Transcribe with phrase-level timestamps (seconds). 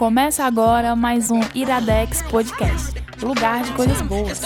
[0.00, 4.40] Começa agora mais um Iradex Podcast lugar de coisas boas.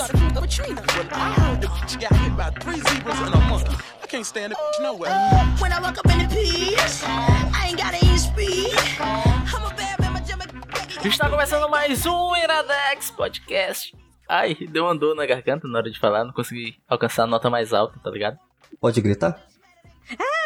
[11.05, 13.97] Está começando mais um Iradex Podcast.
[14.29, 17.49] Ai, deu uma dor na garganta na hora de falar, não consegui alcançar a nota
[17.49, 18.37] mais alta, tá ligado?
[18.81, 19.41] Pode gritar?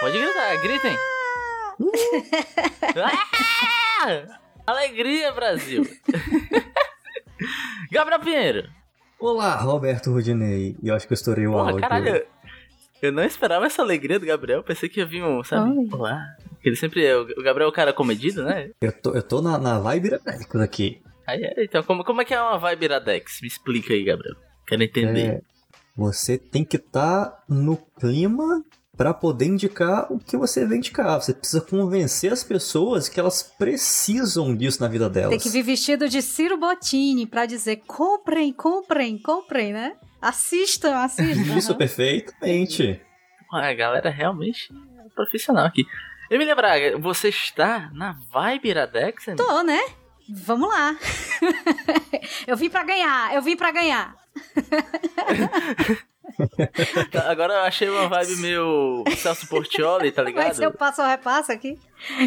[0.02, 0.98] Pode gritar, gritem.
[4.04, 4.38] ah!
[4.68, 5.82] Alegria, Brasil!
[7.90, 8.68] Gabriel Pinheiro!
[9.18, 10.76] Olá, Roberto Rudinei.
[10.82, 11.80] E eu acho que eu estourei o Porra, áudio.
[11.80, 12.26] caralho,
[13.00, 14.62] eu não esperava essa alegria do Gabriel.
[14.62, 15.88] Pensei que ia vir um, sabe?
[15.90, 16.22] Olá.
[16.62, 17.16] Ele sempre é.
[17.16, 18.70] O Gabriel é o cara comedido, né?
[18.78, 21.00] Eu tô, eu tô na, na vibe Iradex aqui.
[21.26, 23.40] Aí, é, então, como, como é que é uma vibe Iradex?
[23.40, 24.36] Me explica aí, Gabriel.
[24.66, 25.28] Quero entender.
[25.28, 25.40] É,
[25.96, 28.62] você tem que estar no clima
[28.98, 31.22] pra poder indicar o que você vem indicar.
[31.22, 35.30] Você precisa convencer as pessoas que elas precisam disso na vida delas.
[35.30, 39.96] Tem que vir vestido de Ciro Bottini pra dizer comprem, comprem, comprem, né?
[40.20, 41.56] Assistam, assistam.
[41.56, 41.78] Isso, Aham.
[41.78, 43.00] perfeitamente.
[43.52, 44.68] A galera realmente
[45.06, 45.86] é profissional aqui.
[46.28, 49.26] Emília Braga, você está na vibe Iradex?
[49.36, 49.80] Tô, né?
[50.28, 50.96] Vamos lá.
[52.48, 54.14] eu vim pra ganhar, eu vim pra ganhar.
[57.26, 60.46] Agora eu achei uma vibe meio Celso Portioli, tá ligado?
[60.48, 61.78] Mas eu passo ou repasso aqui.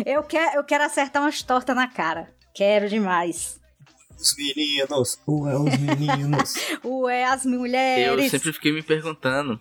[0.06, 2.34] Eu quero, eu quero acertar umas tortas na cara.
[2.54, 3.60] Quero demais.
[4.20, 6.54] Os meninos, ué, os meninos.
[6.86, 8.30] Ué, as Eu mulheres.
[8.30, 9.54] sempre fiquei me perguntando.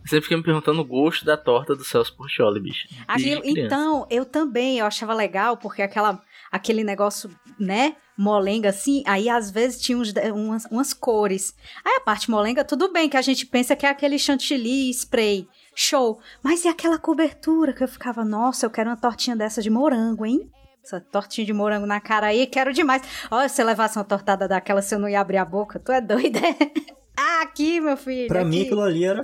[0.00, 2.88] Eu sempre fiquei me perguntando o gosto da torta do Celso Portioli, bicho.
[3.06, 9.28] Aquilo- então, eu também, eu achava legal, porque aquela, aquele negócio, né, molenga assim, aí
[9.28, 11.54] às vezes tinha uns umas, umas cores.
[11.84, 15.46] Aí a parte molenga, tudo bem, que a gente pensa que é aquele chantilly spray,
[15.72, 16.18] show.
[16.42, 20.26] Mas e aquela cobertura que eu ficava, nossa, eu quero uma tortinha dessa de morango,
[20.26, 20.50] hein?
[20.84, 23.02] Essa tortinha de morango na cara aí, quero demais.
[23.30, 25.92] Olha, se eu levasse uma tortada daquela, se eu não ia abrir a boca, tu
[25.92, 26.40] é doida?
[27.16, 28.26] ah, aqui, meu filho.
[28.26, 28.66] pra mim, aqui.
[28.66, 29.22] aquilo ali era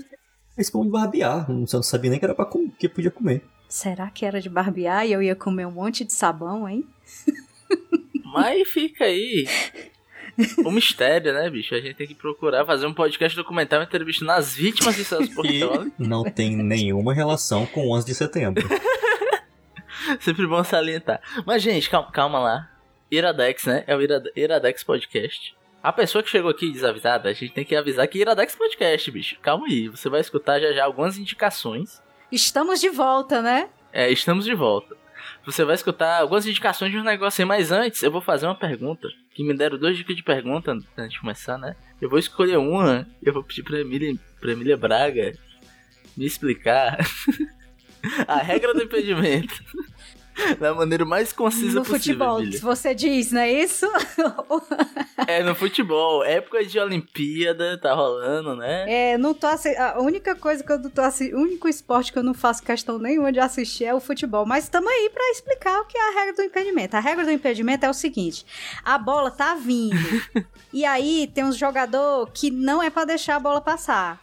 [0.56, 1.46] esse pão de barbear.
[1.46, 2.70] Você não sabia nem que era pra com...
[2.70, 3.42] que podia comer.
[3.68, 6.86] Será que era de barbear e eu ia comer um monte de sabão, hein?
[8.40, 9.46] Mas fica aí.
[10.64, 11.74] O mistério, né, bicho?
[11.74, 15.92] A gente tem que procurar fazer um podcast documentário entrevistando as vítimas de Celso Portioli.
[15.98, 18.68] não tem nenhuma relação com o 11 de setembro.
[20.20, 21.20] Sempre bom salientar.
[21.46, 22.70] Mas, gente, calma, calma lá.
[23.10, 23.84] Iradex, né?
[23.86, 25.54] É o Irade- Iradex Podcast.
[25.82, 29.36] A pessoa que chegou aqui desavisada, a gente tem que avisar que Iradex Podcast, bicho.
[29.40, 32.02] Calma aí, você vai escutar já já algumas indicações.
[32.32, 33.68] Estamos de volta, né?
[33.92, 34.96] É, estamos de volta.
[35.44, 38.54] Você vai escutar algumas indicações de um negócio aí, mas antes eu vou fazer uma
[38.54, 39.08] pergunta.
[39.34, 41.76] Que me deram duas dicas de pergunta antes de começar, né?
[42.00, 45.32] Eu vou escolher uma eu vou pedir pra Emília, pra Emília Braga
[46.16, 46.98] me explicar
[48.26, 49.62] a regra do impedimento
[50.60, 51.98] da maneira mais concisa no possível.
[51.98, 52.58] futebol, Emília.
[52.58, 53.86] se você diz, não é isso?
[55.26, 58.84] É, no futebol, época de Olimpíada, tá rolando, né?
[59.12, 62.12] é, não tô assi- A única coisa que eu não tô assi- O único esporte
[62.12, 64.44] que eu não faço questão nenhuma de assistir é o futebol.
[64.44, 66.96] Mas estamos aí pra explicar o que é a regra do impedimento.
[66.96, 68.44] A regra do impedimento é o seguinte:
[68.84, 69.94] a bola tá vindo.
[70.72, 74.20] e aí tem uns jogador que não é pra deixar a bola passar.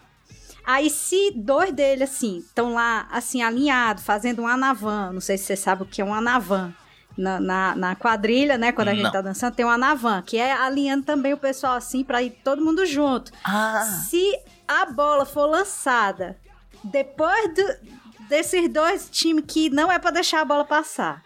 [0.66, 5.45] Aí, se dois deles, assim, estão lá, assim, alinhados, fazendo um anavan, não sei se
[5.45, 6.73] você sabe o que é um anavan.
[7.17, 9.11] Na, na, na quadrilha, né, quando a gente Não.
[9.11, 12.63] tá dançando, tem um anavan, que é alinhando também o pessoal, assim, pra ir todo
[12.63, 13.33] mundo junto.
[13.44, 14.33] Ah, Se
[14.66, 16.38] a bola for lançada
[16.81, 21.22] depois do- desses dois times que não é pra deixar a bola passar,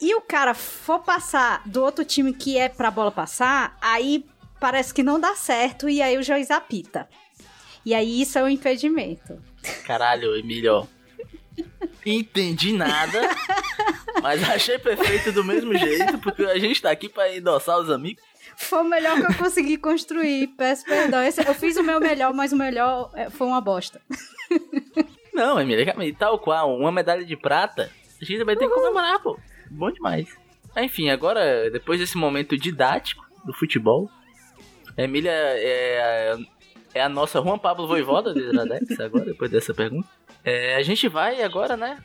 [0.00, 4.26] e o cara for passar do outro time que é pra bola passar, aí
[4.58, 7.08] parece que não dá certo e aí o juiz apita.
[7.84, 9.40] E aí isso é um impedimento.
[9.86, 10.86] caralho, Emília, ó.
[12.04, 13.20] Entendi nada,
[14.22, 18.22] mas achei perfeito do mesmo jeito, porque a gente tá aqui pra endossar os amigos.
[18.56, 20.48] Foi o melhor que eu consegui construir.
[20.56, 21.22] Peço perdão.
[21.22, 24.00] Esse- eu fiz o meu melhor, mas o melhor é, foi uma bosta.
[25.32, 29.38] Não, Emília, tal qual, uma medalha de prata, a gente vai ter que comemorar, pô.
[29.70, 30.28] Bom demais.
[30.76, 34.10] Enfim, agora, depois desse momento didático do futebol,
[34.96, 36.36] a Emília é,
[36.94, 40.08] é a nossa Juan Pablo Voivoda de Iradex, agora, depois dessa pergunta.
[40.44, 41.98] É, a gente vai agora, né?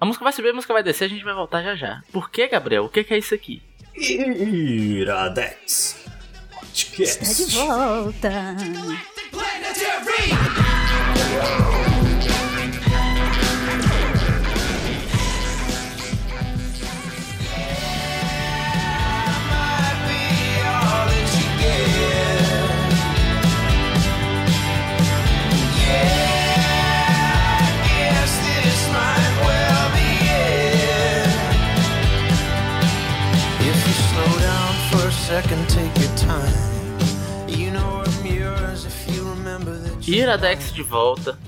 [0.00, 2.02] A música vai subir, a música vai descer, a gente vai voltar já já.
[2.12, 2.84] Por que, Gabriel?
[2.84, 3.62] O que, que é isso aqui?
[3.96, 6.04] Iradex
[6.72, 7.56] Está de Podcast.
[7.56, 8.56] volta.
[40.10, 41.38] Iradex de volta.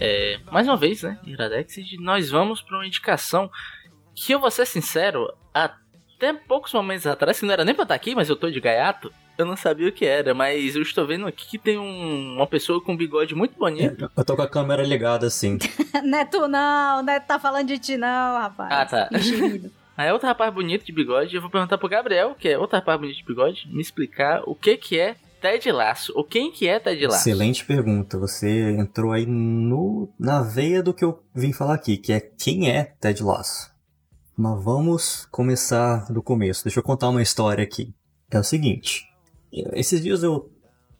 [0.00, 1.18] É, mais uma vez, né?
[1.24, 3.48] Iradex, nós vamos para uma indicação
[4.14, 7.94] que eu vou ser sincero, até poucos momentos atrás, que não era nem pra estar
[7.94, 11.06] aqui, mas eu tô de gaiato, eu não sabia o que era, mas eu estou
[11.06, 14.10] vendo aqui que tem um- uma pessoa com um bigode muito bonito.
[14.16, 15.58] Eu tô com a câmera ligada assim.
[16.04, 18.72] não é tu não, não é tá falando de ti não, rapaz.
[18.72, 19.08] Ah, tá.
[19.96, 22.76] Aí é outro rapaz bonito de bigode, eu vou perguntar pro Gabriel, que é outro
[22.76, 26.66] rapaz bonito de bigode, me explicar o que que é Ted Laço, ou quem que
[26.66, 27.28] é Ted Laço.
[27.28, 28.18] Excelente pergunta.
[28.18, 32.70] Você entrou aí no, na veia do que eu vim falar aqui, que é quem
[32.70, 33.70] é Ted Lasso.
[34.36, 36.64] Mas vamos começar do começo.
[36.64, 37.94] Deixa eu contar uma história aqui.
[38.30, 39.06] É o seguinte.
[39.52, 40.50] Esses dias eu,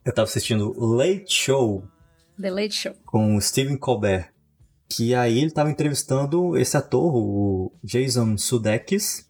[0.05, 1.83] eu tava assistindo Late Show
[2.39, 2.93] The Late Show.
[3.05, 4.29] com o Stephen Colbert.
[4.95, 9.27] Que aí ele tava entrevistando esse ator, o Jason Sudeikis.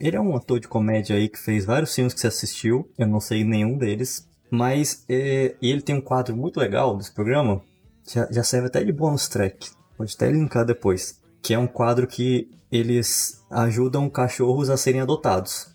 [0.00, 2.90] Ele é um ator de comédia aí que fez vários filmes que você assistiu.
[2.98, 4.28] Eu não sei nenhum deles.
[4.50, 7.62] Mas é, ele tem um quadro muito legal desse programa.
[8.12, 9.70] Já, já serve até de bônus track.
[9.96, 11.20] Pode até linkar depois.
[11.40, 15.68] Que é um quadro que eles ajudam cachorros a serem adotados.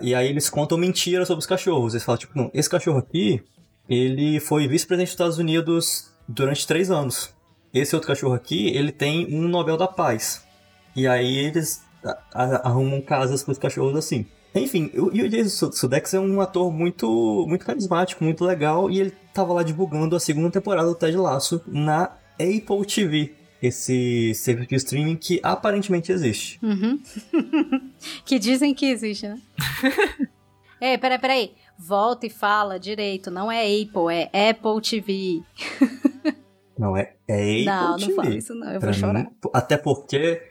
[0.00, 1.92] E aí eles contam mentiras sobre os cachorros.
[1.92, 3.44] Eles falam, tipo, não, esse cachorro aqui,
[3.86, 7.36] ele foi vice-presidente dos Estados Unidos durante três anos.
[7.72, 10.44] Esse outro cachorro aqui, ele tem um Nobel da Paz.
[10.96, 11.82] E aí eles
[12.32, 14.26] arrumam casas para os cachorros assim.
[14.54, 18.98] Enfim, o- e o Jason Sudeikis é um ator muito, muito carismático, muito legal, e
[19.00, 22.04] ele tava lá divulgando a segunda temporada do Ted Lasso na
[22.34, 26.58] Apple TV, esse serviço de streaming que aparentemente existe.
[26.62, 26.98] Uhum.
[28.24, 29.38] que dizem que existe, né?
[30.80, 31.52] Ei, peraí, peraí.
[31.78, 33.30] Volta e fala direito.
[33.30, 35.42] Não é Apple, é Apple TV.
[36.78, 38.14] Não é, é Apple não, não TV.
[38.14, 39.12] fala isso não, eu Pra vou chorar.
[39.24, 40.42] mim, até porque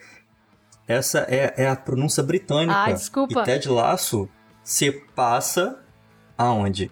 [0.87, 2.77] essa é, é a pronúncia britânica.
[2.77, 3.41] Ai, desculpa.
[3.41, 4.29] E Ted Lasso
[4.63, 5.79] se passa
[6.37, 6.91] aonde?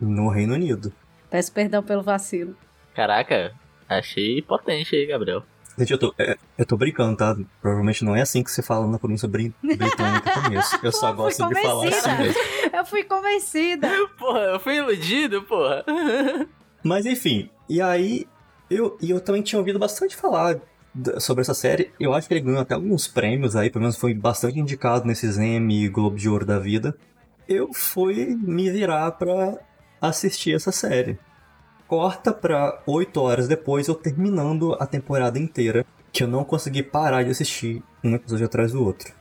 [0.00, 0.92] No Reino Unido.
[1.28, 2.56] Peço perdão pelo vacilo.
[2.94, 3.52] Caraca,
[3.88, 5.42] achei potente aí, Gabriel.
[5.78, 7.36] Gente, eu tô, é, eu tô brincando, tá?
[7.62, 10.58] Provavelmente não é assim que se fala na pronúncia bri- britânica também.
[10.58, 12.18] Eu, eu só gosto de falar assim convencida.
[12.18, 12.40] mesmo.
[12.76, 13.88] Eu fui convencida.
[14.18, 15.84] Porra, eu fui iludido, porra.
[16.84, 18.26] Mas enfim, e aí
[18.70, 20.60] eu, e eu também tinha ouvido bastante falar
[21.18, 21.90] sobre essa série.
[21.98, 25.38] Eu acho que ele ganhou até alguns prêmios aí, pelo menos foi bastante indicado nesses
[25.38, 26.96] Emmy e Globo de Ouro da vida.
[27.48, 29.58] Eu fui me virar pra
[30.00, 31.18] assistir essa série.
[31.88, 37.24] Corta pra oito horas depois, eu terminando a temporada inteira, que eu não consegui parar
[37.24, 39.12] de assistir um episódio atrás do outro.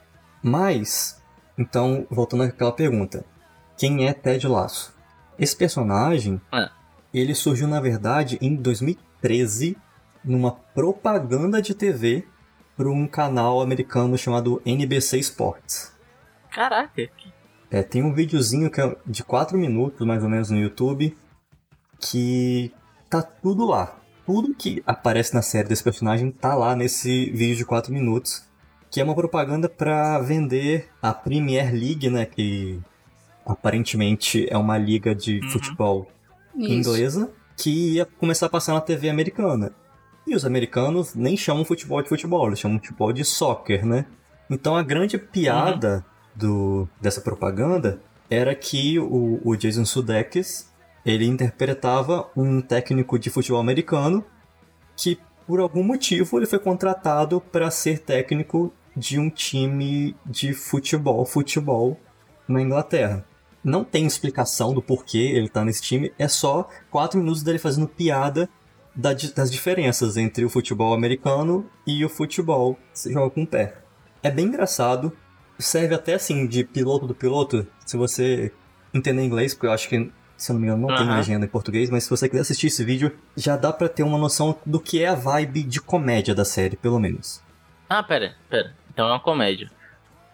[0.44, 1.20] Mas,
[1.58, 3.26] então, voltando àquela pergunta:
[3.76, 4.94] quem é Ted Lasso?
[5.38, 6.40] Esse personagem
[7.14, 8.56] ele surgiu, na verdade, em
[9.22, 9.78] 2013,
[10.24, 12.26] numa propaganda de TV
[12.76, 15.94] para um canal americano chamado NBC Sports.
[16.52, 17.10] Caraca,
[17.72, 21.16] É, tem um videozinho que é de 4 minutos, mais ou menos, no YouTube,
[22.00, 22.72] que
[23.10, 23.96] tá tudo lá.
[24.26, 28.44] Tudo que aparece na série desse personagem tá lá nesse vídeo de 4 minutos,
[28.90, 32.80] que é uma propaganda para vender a Premier League, né, que
[33.46, 35.50] aparentemente é uma liga de Uhum.
[35.50, 36.12] futebol
[36.56, 36.72] Isso.
[36.74, 39.74] inglesa que ia começar a passar na TV americana.
[40.26, 44.06] E os americanos nem chamam futebol de futebol, eles chamam futebol de soccer, né?
[44.50, 50.72] Então a grande piada do, dessa propaganda era que o, o Jason Sudeikis
[51.06, 54.24] ele interpretava um técnico de futebol americano
[54.96, 61.26] que por algum motivo ele foi contratado para ser técnico de um time de futebol,
[61.26, 62.00] futebol
[62.48, 63.26] na Inglaterra.
[63.64, 67.88] Não tem explicação do porquê ele tá nesse time, é só quatro minutos dele fazendo
[67.88, 68.50] piada
[68.96, 73.78] das diferenças entre o futebol americano e o futebol que se joga com o pé.
[74.22, 75.16] É bem engraçado,
[75.58, 78.52] serve até assim de piloto do piloto, se você
[78.94, 81.16] entender inglês, porque eu acho que, se eu não me engano, não tem Aham.
[81.16, 84.18] legenda em português, mas se você quiser assistir esse vídeo, já dá pra ter uma
[84.18, 87.42] noção do que é a vibe de comédia da série, pelo menos.
[87.88, 88.76] Ah, pera, pera.
[88.90, 89.70] Então é uma comédia.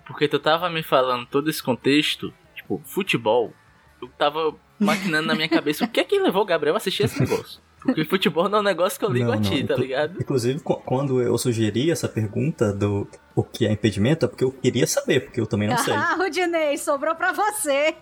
[0.08, 2.34] Porque tu tava me falando todo esse contexto,
[2.66, 3.54] tipo, futebol.
[4.02, 7.04] Eu tava maquinando na minha cabeça o que é que levou o Gabriel a assistir
[7.04, 7.62] esse negócio.
[7.82, 10.20] Porque futebol não é um negócio que eu ligo Não, a ti, não, tá ligado?
[10.20, 14.52] Inclusive, qu- quando eu sugeri essa pergunta do o que é impedimento, é porque eu
[14.52, 15.94] queria saber, porque eu também não sei.
[15.94, 17.96] Ah, Rudinei, sobrou pra você.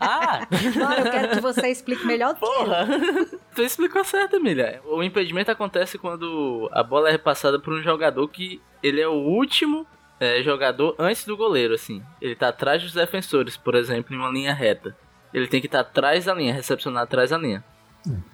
[0.00, 0.40] Ah!
[0.50, 2.46] Agora eu quero que você explique melhor do que.
[2.46, 2.88] Porra!
[3.54, 4.80] tu explicou certo, Emília.
[4.84, 9.12] O impedimento acontece quando a bola é repassada por um jogador que ele é o
[9.14, 9.86] último
[10.20, 12.02] é, jogador antes do goleiro, assim.
[12.20, 14.96] Ele tá atrás dos defensores, por exemplo, em uma linha reta.
[15.32, 17.62] Ele tem que estar atrás da linha, recepcionar atrás da linha.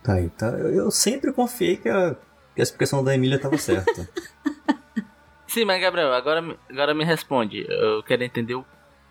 [0.02, 0.46] Tá aí, tá.
[0.50, 2.14] Eu, sempre confiei que a,
[2.54, 4.08] que a explicação da Emília estava certa.
[5.46, 7.64] Sim, mas Gabriel, agora, me- agora me responde.
[7.68, 8.64] Eu quero entender o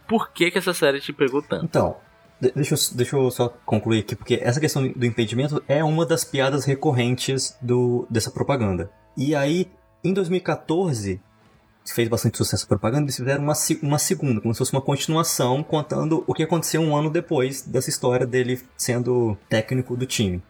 [0.08, 1.66] por que, essa série te pegou tanto.
[1.66, 1.98] Então,
[2.40, 6.06] de- deixa eu, deixa eu só concluir aqui, porque essa questão do impedimento é uma
[6.06, 8.92] das piadas recorrentes do, dessa propaganda.
[9.16, 9.72] E aí,
[10.04, 11.22] em 2014,
[11.86, 15.62] fez bastante sucesso a propaganda, eles fizeram uma, uma segunda, como se fosse uma continuação,
[15.64, 20.42] contando o que aconteceu um ano depois dessa história dele sendo técnico do time.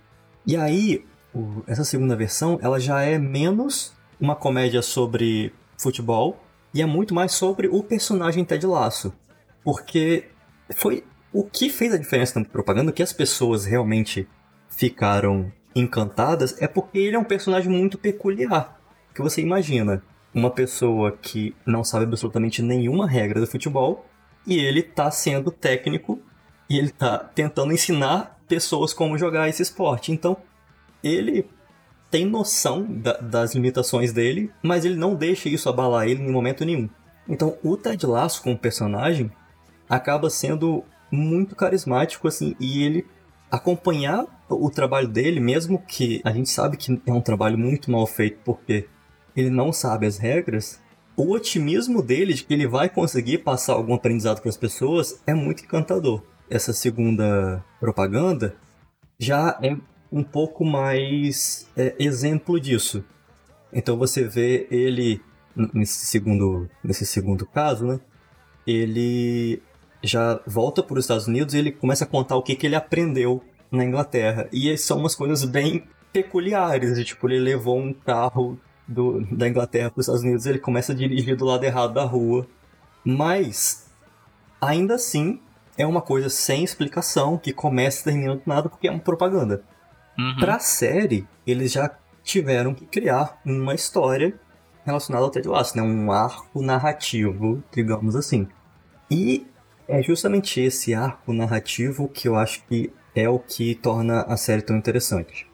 [0.46, 6.40] E aí, o- essa segunda versão, ela já é menos uma comédia sobre futebol
[6.74, 9.12] e é muito mais sobre o personagem Ted Lasso.
[9.64, 10.26] Porque
[10.76, 14.28] foi o que fez a diferença na propaganda, que as pessoas realmente
[14.70, 18.80] ficaram encantadas, é porque ele é um personagem muito peculiar.
[19.16, 24.06] Que você imagina uma pessoa que não sabe absolutamente nenhuma regra do futebol
[24.46, 26.20] e ele tá sendo técnico
[26.70, 30.12] e ele tá tentando ensinar pessoas como jogar esse esporte.
[30.12, 30.38] Então,
[31.04, 31.46] ele
[32.10, 36.66] tem noção da- das limitações dele, mas ele não deixa isso abalar ele em momento
[36.66, 36.90] nenhum.
[37.28, 39.32] Então, o Ted Lasso como personagem
[39.90, 43.06] acaba sendo muito carismático assim e ele
[43.52, 48.06] acompanhar o trabalho dele, mesmo que a gente sabe que é um trabalho muito mal
[48.08, 48.88] feito porque
[49.36, 50.82] ele não sabe as regras,
[51.16, 55.34] o otimismo dele de que ele vai conseguir passar algum aprendizado para as pessoas é
[55.34, 56.24] muito encantador.
[56.50, 58.56] Essa segunda propaganda
[59.20, 59.76] já é
[60.12, 63.04] um pouco mais é, exemplo disso.
[63.72, 65.22] Então você vê ele
[65.74, 68.00] nesse segundo, nesse segundo caso, né?
[68.66, 69.62] Ele
[70.04, 72.76] já volta para os Estados Unidos e ele começa a contar o que, que ele
[72.76, 74.48] aprendeu na Inglaterra.
[74.52, 76.98] E são umas coisas bem peculiares.
[77.06, 80.96] Tipo, ele levou um carro do, da Inglaterra para os Estados Unidos, ele começa a
[80.96, 82.48] dirigir do lado errado da rua.
[83.04, 83.90] Mas,
[84.62, 85.40] ainda assim,
[85.78, 89.64] é uma coisa sem explicação, que começa e termina do nada, porque é uma propaganda.
[90.18, 90.36] Uhum.
[90.40, 91.92] Pra série, eles já
[92.24, 94.40] tiveram que criar uma história
[94.86, 95.84] relacionada ao Ted Lasso, né?
[95.84, 98.48] Um arco narrativo, digamos assim.
[99.10, 99.48] E
[99.88, 104.62] é justamente esse arco narrativo que eu acho que é o que torna a série
[104.62, 105.48] tão interessante.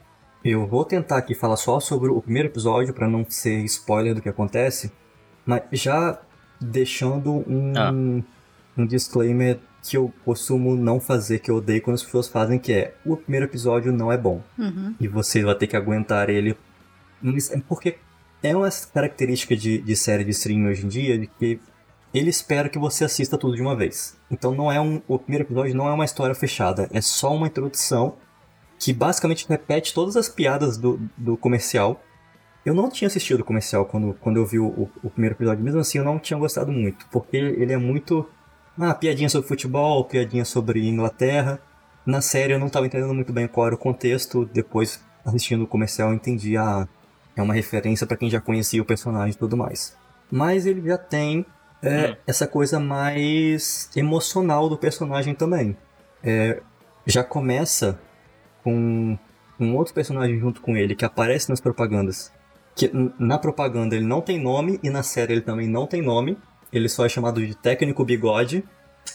[0.44, 4.22] Eu vou tentar aqui falar só sobre o primeiro episódio para não ser spoiler do
[4.22, 4.92] que acontece,
[5.46, 6.20] mas já
[6.62, 7.92] deixando um, Ah.
[8.78, 12.72] um disclaimer que eu costumo não fazer, que eu odeio quando as pessoas fazem, que
[12.74, 14.94] é o primeiro episódio não é bom Uhum.
[15.00, 16.56] e você vai ter que aguentar ele.
[17.68, 17.98] Porque
[18.42, 21.60] é uma característica de, de série de streaming hoje em dia de que
[22.14, 24.18] ele espera que você assista tudo de uma vez.
[24.32, 27.48] Então não é um, o primeiro episódio não é uma história fechada, é só uma
[27.48, 28.16] introdução
[28.80, 32.02] que basicamente repete todas as piadas do, do comercial.
[32.66, 35.80] Eu não tinha assistido o comercial quando, quando eu vi o, o- primeiro episódio, mesmo
[35.80, 38.28] assim eu não tinha gostado muito, porque ele é muito.
[38.78, 41.60] Ah, piadinha sobre futebol, piadinha sobre Inglaterra.
[42.06, 45.68] Na série eu não estava entendendo muito bem qual era o contexto, depois assistindo o
[45.68, 46.88] comercial eu entendi, ah,
[47.36, 49.96] é uma referência para quem já conhecia o personagem e tudo mais.
[50.32, 51.46] Mas ele já tem
[51.82, 52.16] é, Hum.
[52.28, 55.76] essa coisa mais emocional do personagem também.
[56.24, 56.62] É,
[57.06, 58.00] já começa
[58.64, 59.18] com
[59.60, 62.32] um outro personagem junto com ele que aparece nas propagandas.
[62.76, 66.38] Que na propaganda ele não tem nome e na série ele também não tem nome.
[66.72, 68.64] Ele só é chamado de técnico bigode.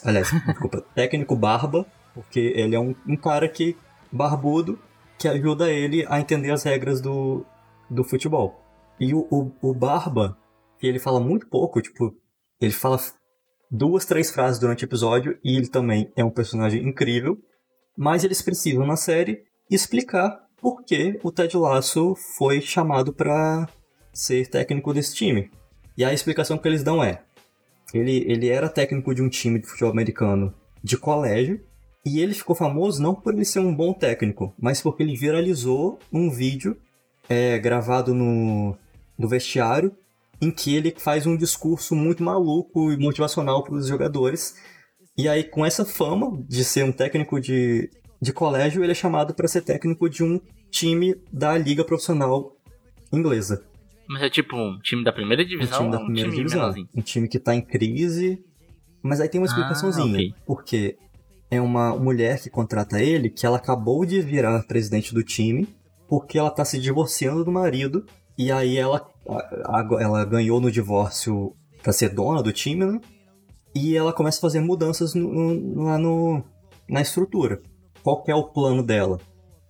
[0.05, 3.77] Aliás, desculpa, técnico barba, porque ele é um, um cara que
[4.13, 4.79] barbudo
[5.19, 7.45] que ajuda ele a entender as regras do,
[7.89, 8.61] do futebol.
[8.99, 10.37] E o, o, o barba,
[10.79, 12.15] que ele fala muito pouco, tipo,
[12.61, 12.99] ele fala
[13.71, 17.39] duas, três frases durante o episódio e ele também é um personagem incrível.
[17.97, 23.69] Mas eles precisam na série explicar por que o Ted Lasso foi chamado para
[24.13, 25.51] ser técnico desse time.
[25.97, 27.23] E a explicação que eles dão é:
[27.93, 31.61] ele, ele era técnico de um time de futebol americano de colégio
[32.05, 35.99] e ele ficou famoso não por ele ser um bom técnico, mas porque ele viralizou
[36.13, 36.77] um vídeo
[37.29, 38.77] é, gravado no,
[39.17, 39.97] no vestiário
[40.41, 44.57] em que ele faz um discurso muito maluco e motivacional para os jogadores.
[45.17, 47.89] E aí, com essa fama de ser um técnico de,
[48.21, 50.41] de colégio, ele é chamado para ser técnico de um
[50.71, 52.57] time da liga profissional
[53.13, 53.65] inglesa.
[54.09, 56.37] Mas é tipo um time da primeira Um divisão time da ou um primeira time
[56.43, 56.61] divisão.
[56.61, 56.89] menorzinho?
[56.97, 58.45] Um time que tá em crise.
[59.03, 60.15] Mas aí tem uma Ah, explicaçãozinha.
[60.17, 60.35] ok.
[60.47, 60.97] Porque
[61.51, 65.69] é uma mulher que contrata ele que ela acabou de virar presidente do time
[66.09, 68.05] porque ela tá se divorciando do marido.
[68.37, 69.07] E aí ela,
[70.01, 73.01] ela ganhou no divórcio pra ser dona do time, né?
[73.75, 76.43] E ela começa a fazer mudanças no- no- lá no,
[76.89, 77.61] na estrutura.
[78.03, 79.19] Qual que é o plano dela?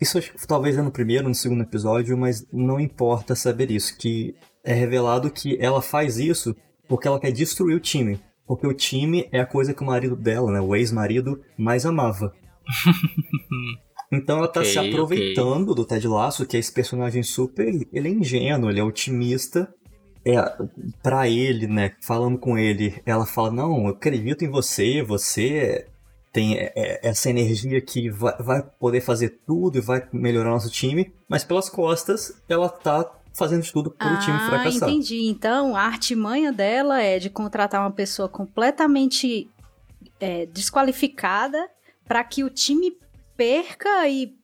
[0.00, 3.96] Isso talvez é no primeiro, no segundo episódio, mas não importa saber isso.
[3.96, 4.34] Que
[4.64, 6.54] é revelado que ela faz isso
[6.88, 8.20] porque ela quer destruir o time.
[8.46, 12.32] Porque o time é a coisa que o marido dela, né, o ex-marido, mais amava.
[14.12, 17.66] Então ela tá Ok, se aproveitando do Ted Lasso, que é esse personagem super.
[17.92, 19.72] Ele é ingênuo, ele é otimista.
[20.24, 20.36] É,
[21.02, 25.86] pra ele, né, falando com ele, ela fala, não, eu acredito em você, você
[26.32, 30.70] tem é, é, essa energia que vai, vai poder fazer tudo e vai melhorar nosso
[30.70, 34.88] time, mas pelas costas ela tá fazendo de tudo pro ah, time fracassar.
[34.88, 35.28] entendi.
[35.28, 39.48] Então, a artimanha dela é de contratar uma pessoa completamente
[40.18, 41.68] é, desqualificada
[42.06, 42.96] para que o time
[43.36, 44.34] perca e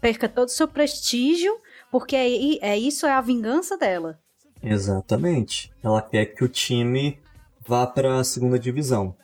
[0.00, 1.58] perca todo o seu prestígio,
[1.90, 4.18] porque é, é isso é a vingança dela.
[4.64, 5.70] Exatamente.
[5.82, 7.18] Ela quer que o time
[7.66, 9.14] vá para a segunda divisão.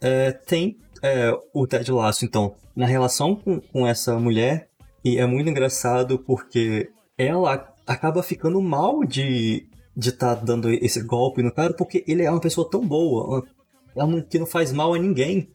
[0.00, 4.68] É, tem é, o Ted Lasso, então, na relação com, com essa mulher,
[5.04, 9.66] e é muito engraçado porque ela acaba ficando mal de
[9.96, 13.44] de estar tá dando esse golpe no cara, porque ele é uma pessoa tão boa,
[13.94, 15.50] uma, que não faz mal a ninguém,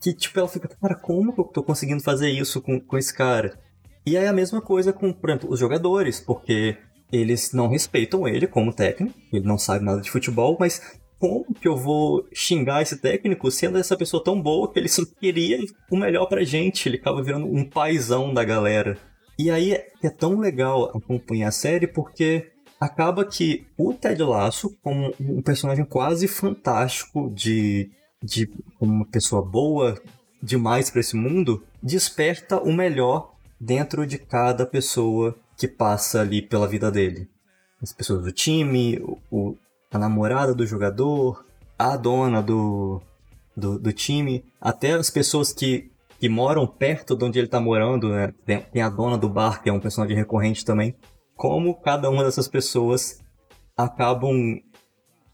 [0.00, 3.14] que tipo, ela fica, cara, como que eu tô conseguindo fazer isso com, com esse
[3.14, 3.58] cara?
[4.04, 6.76] E aí a mesma coisa com, por exemplo, os jogadores, porque
[7.12, 10.80] eles não respeitam ele como técnico, ele não sabe nada de futebol, mas
[11.18, 15.02] como que eu vou xingar esse técnico sendo essa pessoa tão boa que ele só
[15.18, 15.58] queria
[15.90, 18.98] o melhor pra gente, ele acaba virando um paizão da galera.
[19.38, 25.14] E aí é tão legal acompanhar a série porque acaba que o Ted Lasso, como
[25.18, 27.90] um personagem quase fantástico de,
[28.22, 28.48] de
[28.80, 30.00] uma pessoa boa
[30.42, 36.66] demais para esse mundo, desperta o melhor dentro de cada pessoa que passa ali pela
[36.66, 37.28] vida dele.
[37.82, 38.98] As pessoas do time,
[39.30, 39.56] o,
[39.92, 41.44] a namorada do jogador,
[41.78, 43.00] a dona do,
[43.56, 48.08] do, do time, até as pessoas que, que moram perto de onde ele está morando,
[48.08, 48.32] né?
[48.44, 50.94] Tem, tem a dona do bar, que é um personagem recorrente também.
[51.36, 53.20] Como cada uma dessas pessoas
[53.76, 54.60] acabam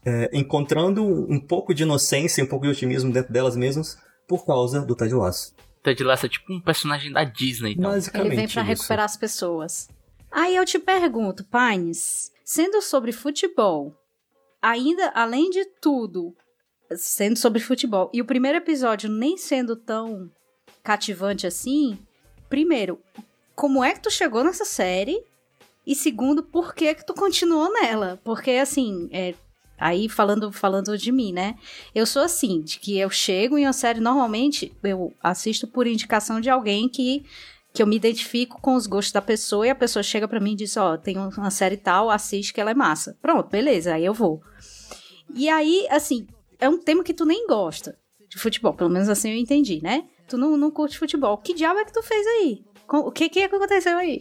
[0.05, 3.97] é, encontrando um pouco de inocência, um pouco de otimismo dentro delas mesmas
[4.27, 5.53] por causa do Ted Lasso.
[5.83, 7.91] Ted Lasso é tipo um personagem da Disney, então.
[7.91, 8.69] Basicamente Ele vem pra isso.
[8.69, 9.89] recuperar as pessoas.
[10.31, 13.93] Aí eu te pergunto, Pines, sendo sobre futebol,
[14.61, 16.33] ainda além de tudo,
[16.95, 20.31] sendo sobre futebol, e o primeiro episódio nem sendo tão
[20.81, 21.99] cativante assim,
[22.49, 22.99] primeiro,
[23.55, 25.21] como é que tu chegou nessa série?
[25.85, 28.19] E segundo, por que que tu continuou nela?
[28.23, 29.33] Porque assim, é,
[29.77, 31.55] aí falando falando de mim, né?
[31.93, 36.39] Eu sou assim, de que eu chego em uma série normalmente eu assisto por indicação
[36.39, 37.25] de alguém que
[37.73, 40.53] que eu me identifico com os gostos da pessoa e a pessoa chega pra mim
[40.53, 43.17] e diz, ó, tem uma série tal, assiste que ela é massa.
[43.21, 44.41] Pronto, beleza, aí eu vou.
[45.33, 46.27] E aí, assim,
[46.59, 47.97] é um tema que tu nem gosta
[48.29, 50.05] de futebol, pelo menos assim eu entendi, né?
[50.27, 51.37] Tu não, não curte futebol.
[51.37, 52.63] Que diabo é que tu fez aí?
[52.87, 54.19] O que que aconteceu aí?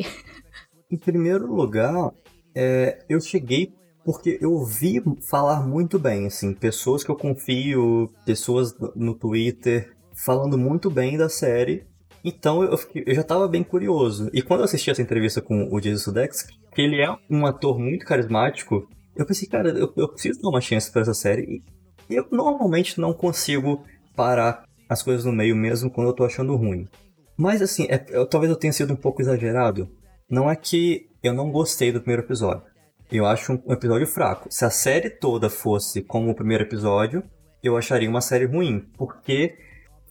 [0.90, 2.12] Em primeiro lugar,
[2.54, 3.72] é, eu cheguei
[4.04, 10.58] porque eu ouvi falar muito bem, assim, pessoas que eu confio, pessoas no Twitter falando
[10.58, 11.86] muito bem da série.
[12.24, 14.30] Então eu, fiquei- eu já tava bem curioso.
[14.32, 16.42] E quando eu assisti essa entrevista com o Jason Sudeikis,
[16.74, 20.60] que ele é um ator muito carismático, eu pensei, cara, eu, eu preciso dar uma
[20.60, 21.62] chance pra essa série.
[22.08, 26.54] E eu normalmente não consigo parar as coisas no meio mesmo quando eu tô achando
[26.56, 26.88] ruim.
[27.36, 29.88] Mas assim, é- eu- talvez eu tenha sido um pouco exagerado.
[30.28, 32.62] Não é que eu não gostei do primeiro episódio.
[33.10, 34.48] Eu acho um episódio fraco.
[34.50, 37.22] Se a série toda fosse como o primeiro episódio,
[37.62, 38.84] eu acharia uma série ruim.
[38.96, 39.56] Porque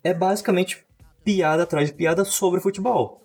[0.04, 0.84] é basicamente
[1.30, 3.22] piada atrás de piada sobre futebol.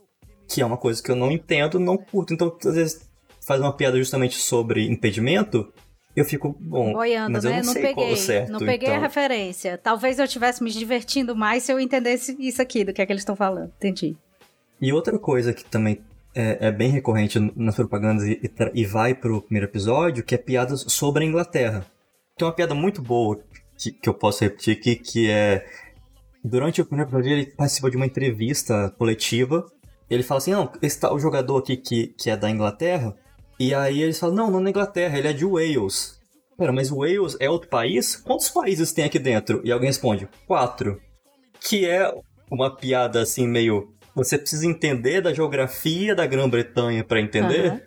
[0.48, 2.34] Que é uma coisa que eu não entendo, não curto.
[2.34, 3.08] Então, às vezes,
[3.40, 5.72] faz uma piada justamente sobre impedimento,
[6.14, 7.56] eu fico, bom, Boiando, mas eu né?
[7.58, 8.12] não, Não, sei qual é peguei.
[8.12, 8.52] o certo.
[8.52, 9.02] não peguei a então...
[9.02, 9.76] referência.
[9.76, 13.12] Talvez eu estivesse me divertindo mais se eu entendesse isso aqui, do que é que
[13.12, 13.72] eles estão falando.
[13.78, 14.16] Entendi.
[14.80, 16.00] E outra coisa que também
[16.34, 20.38] é, é bem recorrente nas propagandas e, e e vai pro primeiro episódio, que é
[20.38, 21.84] piadas sobre a Inglaterra.
[22.36, 23.40] Tem uma piada muito boa
[23.76, 25.66] que, que eu posso repetir aqui, que é...
[26.44, 29.64] Durante o primeiro episódio, ele participa de uma entrevista coletiva.
[30.10, 33.16] Ele fala assim, não, esse tal jogador aqui que, que é da Inglaterra.
[33.58, 36.20] E aí eles falam, não, não é da Inglaterra, ele é de Wales.
[36.58, 38.16] Pera, mas Wales é outro país?
[38.16, 39.62] Quantos países tem aqui dentro?
[39.64, 41.00] E alguém responde, quatro.
[41.60, 42.12] Que é
[42.50, 43.94] uma piada assim meio.
[44.14, 47.70] Você precisa entender da geografia da Grã-Bretanha pra entender.
[47.70, 47.80] Aham.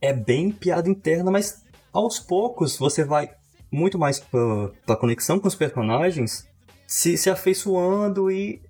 [0.00, 3.30] É bem piada interna, mas aos poucos você vai
[3.70, 6.48] muito mais pra, pra conexão com os personagens,
[6.90, 8.60] se, se afeiçoando e.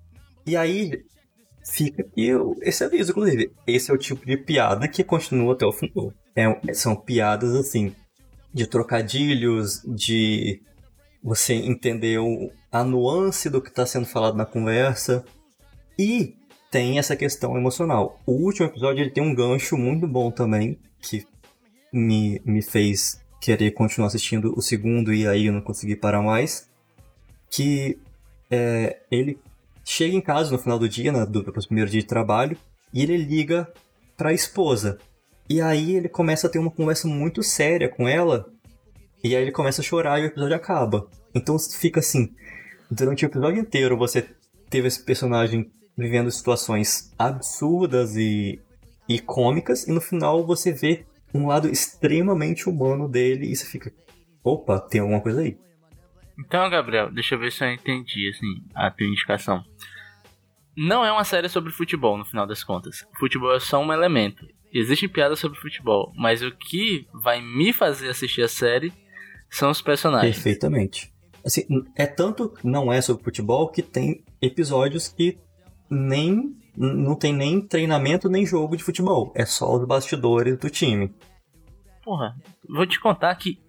[0.45, 1.03] E aí
[1.65, 2.29] fica aqui
[2.61, 3.51] esse aviso, inclusive.
[3.65, 6.13] Esse é o tipo de piada que continua até o final.
[6.35, 7.95] É, são piadas assim,
[8.53, 10.61] de trocadilhos, de
[11.23, 12.19] você entender
[12.71, 15.25] a nuance do que está sendo falado na conversa.
[15.97, 16.35] E
[16.69, 18.19] tem essa questão emocional.
[18.25, 21.25] O último episódio ele tem um gancho muito bom também, que
[21.91, 26.69] me, me fez querer continuar assistindo o segundo e aí eu não consegui parar mais.
[27.49, 27.99] Que
[28.51, 29.39] é, ele
[29.83, 32.57] chega em casa no final do dia, né, do, do primeiro dia de trabalho,
[32.93, 33.71] e ele liga
[34.17, 34.99] pra esposa.
[35.49, 38.45] E aí ele começa a ter uma conversa muito séria com ela,
[39.23, 41.07] E aí ele começa a chorar e o episódio acaba.
[41.33, 42.33] Então fica assim,
[42.89, 44.25] durante o episódio inteiro você
[44.69, 48.59] teve esse personagem vivendo situações absurdas e,
[49.07, 53.93] e cômicas, e no final você vê um lado extremamente humano dele e você fica,
[54.43, 55.57] opa, tem alguma coisa aí.
[56.39, 59.63] Então, Gabriel, deixa eu ver se eu entendi, assim, a tua indicação.
[60.75, 63.05] Não é uma série sobre futebol, no final das contas.
[63.19, 64.45] Futebol é só um elemento.
[64.73, 68.93] Existem piadas sobre futebol, mas o que vai me fazer assistir a série
[69.49, 70.35] são os personagens.
[70.35, 71.11] Perfeitamente.
[71.45, 71.65] Assim,
[71.95, 75.37] é tanto não é sobre futebol que tem episódios que
[75.89, 79.33] nem não tem nem treinamento nem jogo de futebol.
[79.35, 81.13] É só os bastidores do time.
[82.01, 82.35] Porra,
[82.67, 83.59] vou te contar que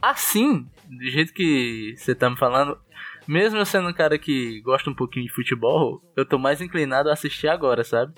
[0.00, 2.78] assim, do jeito que você tá me falando,
[3.26, 7.10] mesmo eu sendo um cara que gosta um pouquinho de futebol, eu tô mais inclinado
[7.10, 8.14] a assistir agora, sabe?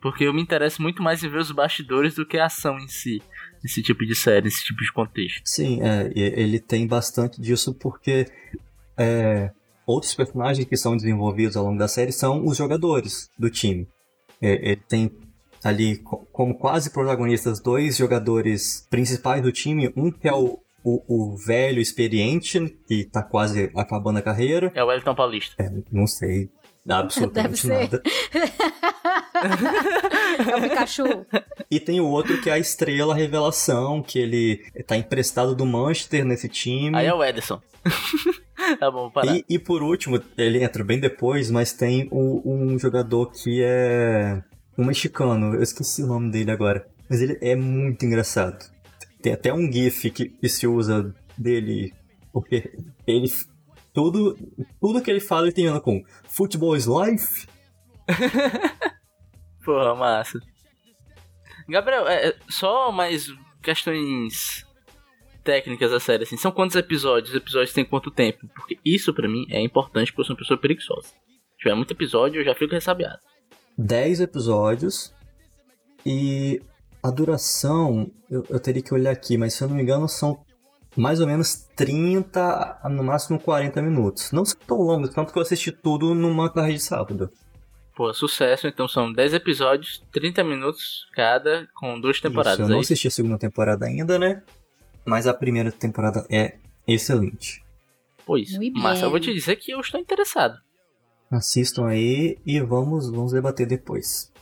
[0.00, 2.88] Porque eu me interesso muito mais em ver os bastidores do que a ação em
[2.88, 3.20] si,
[3.62, 5.42] nesse tipo de série, nesse tipo de contexto.
[5.44, 8.26] Sim, é, ele tem bastante disso porque
[8.96, 9.50] é,
[9.86, 13.88] outros personagens que são desenvolvidos ao longo da série são os jogadores do time.
[14.40, 15.10] É, ele tem
[15.64, 15.98] ali
[16.32, 20.60] como quase protagonistas dois jogadores principais do time, um que é o,
[21.06, 24.72] o, o velho experiente, que tá quase acabando a carreira.
[24.74, 25.54] É o Wellington Paulista.
[25.62, 26.50] É, não sei
[26.88, 28.02] absolutamente nada.
[30.48, 31.26] é o Pikachu.
[31.70, 35.66] E tem o outro que é a estrela a revelação, que ele tá emprestado do
[35.66, 36.96] Manchester nesse time.
[36.96, 37.60] Aí é o Ederson.
[38.80, 39.36] tá bom, parar.
[39.36, 44.42] E, e, por último, ele entra bem depois, mas tem o, um jogador que é
[44.76, 46.86] um mexicano, eu esqueci o nome dele agora.
[47.08, 48.70] Mas ele é muito engraçado.
[49.22, 51.92] Tem até um gif que, que se usa dele,
[52.32, 52.72] porque
[53.06, 53.28] ele
[53.92, 54.38] tudo,
[54.80, 57.48] tudo que ele fala ele tem a ver com Football is life.
[59.64, 60.38] Porra, massa.
[61.68, 63.26] Gabriel, é, é, só mais
[63.62, 64.66] questões
[65.44, 66.36] técnicas da série, assim.
[66.36, 67.30] São quantos episódios?
[67.30, 68.48] Os episódios têm quanto tempo?
[68.54, 71.08] Porque isso para mim é importante porque eu sou uma pessoa preguiçosa.
[71.08, 73.18] Se tiver muito episódio, eu já fico ressabiado.
[73.76, 75.12] 10 episódios.
[76.06, 76.62] E
[77.08, 80.44] a duração, eu, eu, teria que olhar aqui, mas se eu não me engano, são
[80.96, 84.32] mais ou menos 30 no máximo 40 minutos.
[84.32, 87.30] Não são tão longos, tanto que eu assisti tudo numa tarde de sábado.
[87.96, 92.60] Pô, sucesso, então são 10 episódios, 30 minutos cada, com duas temporadas.
[92.60, 94.42] Isso, eu não assisti a segunda temporada ainda, né?
[95.04, 97.62] Mas a primeira temporada é excelente.
[98.24, 100.58] Pois, mas eu vou te dizer que eu estou interessado.
[101.30, 104.32] Assistam aí e vamos, vamos debater depois.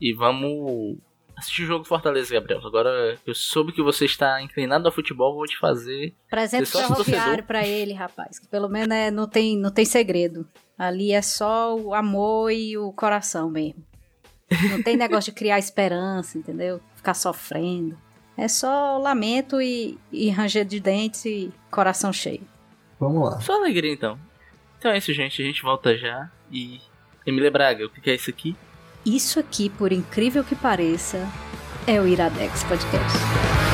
[0.00, 0.98] E vamos
[1.36, 2.60] assistir o jogo do Fortaleza, Gabriel.
[2.64, 6.14] Agora eu soube que você está inclinado ao futebol, vou te fazer.
[6.30, 8.38] Presente ferroviário para ele, rapaz.
[8.38, 10.48] Que pelo menos é, não, tem, não tem segredo.
[10.78, 13.84] Ali é só o amor e o coração mesmo.
[14.70, 16.80] Não tem negócio de criar esperança, entendeu?
[16.94, 17.98] Ficar sofrendo.
[18.36, 22.46] É só lamento e, e ranger de dentes e coração cheio.
[23.00, 23.40] Vamos lá.
[23.40, 24.18] Só alegria então.
[24.78, 25.42] Então é isso, gente.
[25.42, 26.30] A gente volta já.
[26.50, 26.80] E.
[27.24, 28.54] Emília Braga, o que é isso aqui?
[29.06, 31.28] Isso aqui, por incrível que pareça,
[31.86, 33.65] é o Iradex Podcast.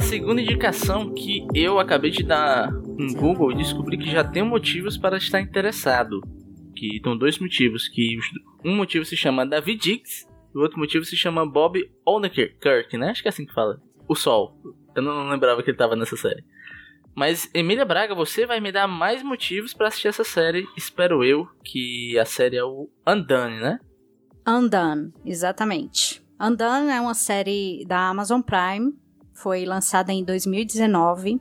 [0.00, 4.42] A segunda indicação que eu acabei de dar no Google e descobri que já tem
[4.42, 6.22] motivos para estar interessado.
[6.74, 8.16] Que estão dois motivos, que
[8.64, 13.10] um motivo se chama David Dix e o outro motivo se chama Bob Odenkirk, né?
[13.10, 13.78] Acho que é assim que fala.
[14.08, 14.58] O Sol.
[14.96, 16.42] Eu não lembrava que ele estava nessa série.
[17.14, 20.66] Mas Emília Braga, você vai me dar mais motivos para assistir essa série.
[20.78, 23.78] Espero eu que a série é o Undone, né?
[24.48, 26.22] Undone, exatamente.
[26.40, 28.94] Undone é uma série da Amazon Prime
[29.40, 31.40] foi lançada em 2019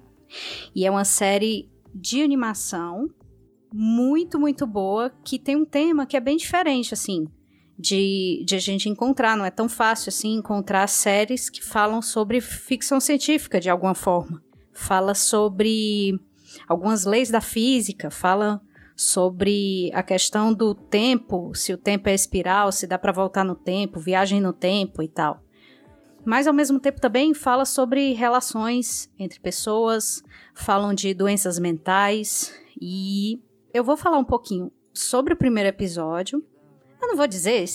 [0.76, 3.10] e é uma série de animação
[3.74, 7.28] muito, muito boa que tem um tema que é bem diferente, assim,
[7.78, 9.38] de, de a gente encontrar.
[9.38, 14.42] Não é tão fácil, assim, encontrar séries que falam sobre ficção científica de alguma forma.
[14.74, 16.20] Fala sobre
[16.68, 18.62] algumas leis da física, fala
[18.96, 23.56] sobre a questão do tempo, se o tempo é espiral, se dá para voltar no
[23.56, 25.42] tempo, viagem no tempo e tal.
[26.30, 33.42] Mas ao mesmo tempo também fala sobre relações entre pessoas, falam de doenças mentais e
[33.74, 36.46] eu vou falar um pouquinho sobre o primeiro episódio.
[37.02, 37.66] Eu não vou dizer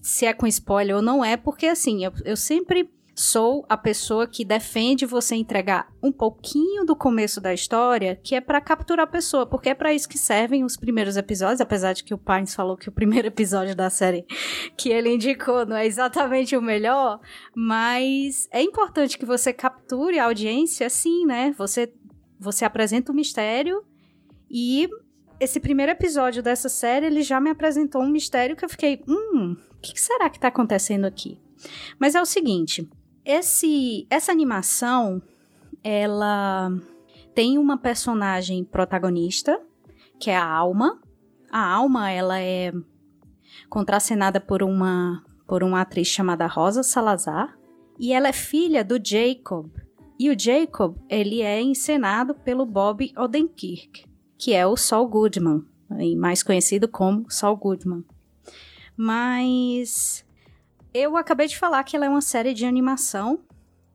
[0.00, 4.26] se é com spoiler ou não é, porque assim, eu, eu sempre sou a pessoa
[4.26, 9.10] que defende você entregar um pouquinho do começo da história, que é para capturar a
[9.10, 12.54] pessoa, porque é para isso que servem os primeiros episódios, apesar de que o Pines
[12.54, 14.24] falou que o primeiro episódio da série
[14.76, 17.20] que ele indicou não é exatamente o melhor,
[17.54, 21.54] mas é importante que você capture a audiência assim, né?
[21.58, 21.92] Você
[22.38, 23.84] você apresenta o mistério
[24.50, 24.88] e
[25.38, 29.56] esse primeiro episódio dessa série, ele já me apresentou um mistério que eu fiquei, hum,
[29.72, 31.40] o que será que está acontecendo aqui?
[31.98, 32.88] Mas é o seguinte,
[33.30, 35.22] esse, essa animação,
[35.84, 36.70] ela
[37.34, 39.60] tem uma personagem protagonista,
[40.18, 41.00] que é a Alma.
[41.50, 42.72] A Alma, ela é
[43.68, 47.56] contracenada por uma, por uma atriz chamada Rosa Salazar.
[47.98, 49.70] E ela é filha do Jacob.
[50.18, 54.04] E o Jacob, ele é encenado pelo Bob Odenkirk,
[54.36, 55.64] que é o Saul Goodman,
[56.18, 58.04] mais conhecido como Saul Goodman.
[58.96, 60.24] Mas
[60.92, 63.40] eu acabei de falar que ela é uma série de animação.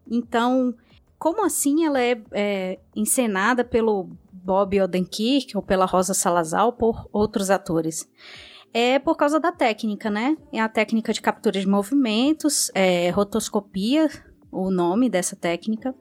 [0.09, 0.73] Então,
[1.17, 7.09] como assim ela é, é encenada pelo Bob Odenkirk ou pela Rosa Salazar ou por
[7.11, 8.09] outros atores?
[8.73, 10.37] É por causa da técnica, né?
[10.51, 14.09] É a técnica de captura de movimentos, é rotoscopia,
[14.51, 15.95] o nome dessa técnica.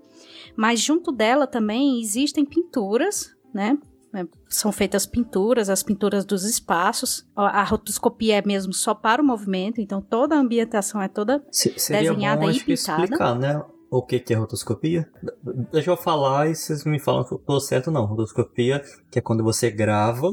[0.57, 3.79] Mas junto dela também existem pinturas, né?
[4.15, 4.29] Né?
[4.49, 7.27] São feitas pinturas, as pinturas dos espaços.
[7.35, 11.71] A rotoscopia é mesmo só para o movimento, então toda a ambientação é toda Se,
[11.71, 13.03] desenhada bom, e pintada.
[13.03, 13.61] explicar, né?
[13.91, 15.11] O que, que é rotoscopia?
[15.73, 18.05] Deixa eu falar e vocês me falam se eu tô certo ou não.
[18.05, 20.29] Rotoscopia, que é quando você grava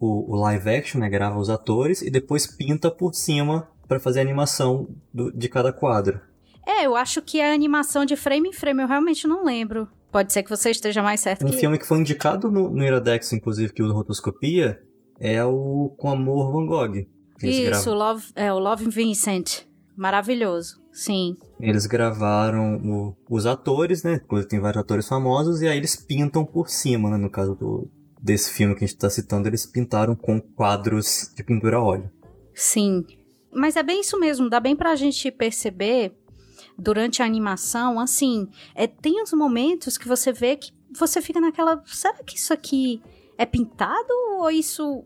[0.00, 1.10] o, o live action, né?
[1.10, 5.74] Grava os atores e depois pinta por cima para fazer a animação do, de cada
[5.74, 6.18] quadro.
[6.66, 9.88] É, eu acho que a animação de frame em frame, eu realmente não lembro.
[10.16, 11.58] Pode ser que você esteja mais certo um que...
[11.58, 14.80] filme que foi indicado no, no Iradex, inclusive, que usa rotoscopia,
[15.20, 17.06] é o Com Amor Van Gogh.
[17.42, 19.66] Isso, o Love, é, o Love Vincent.
[19.94, 21.36] Maravilhoso, sim.
[21.60, 24.18] Eles gravaram o, os atores, né?
[24.48, 27.18] Tem vários atores famosos, e aí eles pintam por cima, né?
[27.18, 27.86] No caso do,
[28.18, 32.10] desse filme que a gente está citando, eles pintaram com quadros de pintura a óleo.
[32.54, 33.04] Sim.
[33.52, 36.16] Mas é bem isso mesmo, dá bem pra gente perceber
[36.78, 41.82] durante a animação, assim, é, tem uns momentos que você vê que você fica naquela.
[41.86, 43.02] Será que isso aqui
[43.38, 45.04] é pintado ou isso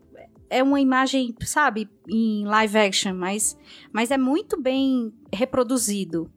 [0.49, 3.13] é uma imagem, sabe, em live action?
[3.13, 3.57] Mas,
[3.91, 6.29] mas é muito bem reproduzido.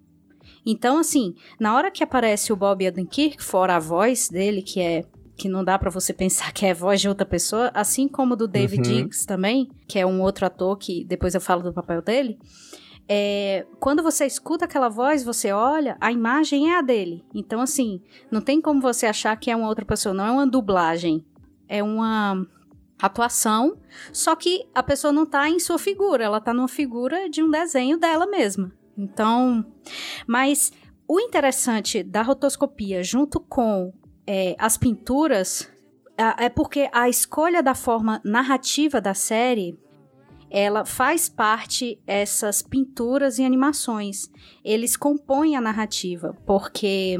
[0.64, 5.04] Então, assim, na hora que aparece o Bob Odenkirk, fora a voz dele, que é
[5.36, 8.36] que não dá para você pensar que é a voz de outra pessoa, assim como
[8.36, 8.96] do David uhum.
[8.96, 12.38] Diggs também, que é um outro ator que depois eu falo do papel dele
[13.08, 17.24] é, quando você escuta aquela voz, você olha, a imagem é a dele.
[17.34, 20.46] Então, assim, não tem como você achar que é uma outra pessoa, não é uma
[20.46, 21.24] dublagem.
[21.68, 22.46] É uma
[23.00, 23.76] atuação,
[24.12, 27.50] só que a pessoa não tá em sua figura, ela tá numa figura de um
[27.50, 28.72] desenho dela mesma.
[28.96, 29.64] Então,
[30.26, 30.72] mas
[31.06, 33.92] o interessante da rotoscopia junto com
[34.26, 35.70] é, as pinturas
[36.16, 39.76] é porque a escolha da forma narrativa da série
[40.56, 44.30] ela faz parte essas pinturas e animações.
[44.64, 47.18] Eles compõem a narrativa, porque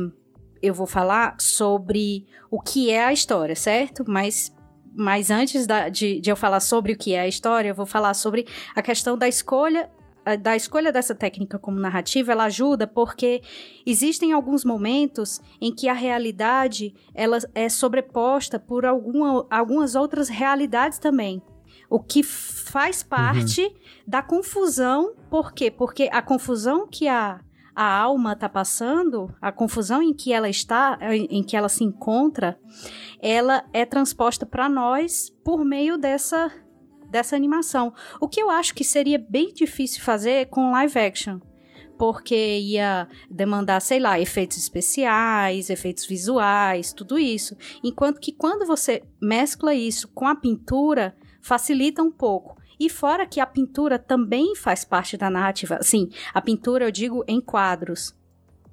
[0.63, 4.05] eu vou falar sobre o que é a história, certo?
[4.07, 4.55] Mas
[4.97, 7.85] mas antes da, de, de eu falar sobre o que é a história, eu vou
[7.85, 9.91] falar sobre a questão da escolha
[10.41, 13.43] da escolha dessa técnica como narrativa, ela ajuda porque
[13.85, 20.99] existem alguns momentos em que a realidade ela é sobreposta por alguma, algumas outras realidades
[20.99, 21.43] também.
[21.95, 23.73] O que faz parte uhum.
[24.05, 25.15] da confusão.
[25.31, 25.71] Por quê?
[25.71, 27.41] Porque a confusão que a,
[27.73, 32.59] a alma está passando, a confusão em que ela está, em que ela se encontra,
[33.23, 36.51] ela é transposta para nós por meio dessa,
[37.09, 37.95] dessa animação.
[38.21, 41.39] O que eu acho que seria bem difícil fazer com live action.
[41.97, 47.57] Porque ia demandar, sei lá, efeitos especiais, efeitos visuais, tudo isso.
[47.85, 52.57] Enquanto que quando você mescla isso com a pintura, facilita um pouco.
[52.81, 55.79] E fora que a pintura também faz parte da narrativa.
[55.83, 58.17] Sim, a pintura eu digo em quadros,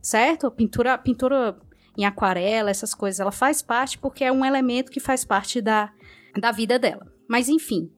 [0.01, 0.47] certo?
[0.47, 1.59] A pintura, a pintura
[1.97, 5.91] em aquarela, essas coisas, ela faz parte porque é um elemento que faz parte da,
[6.39, 7.05] da vida dela.
[7.27, 7.91] Mas enfim,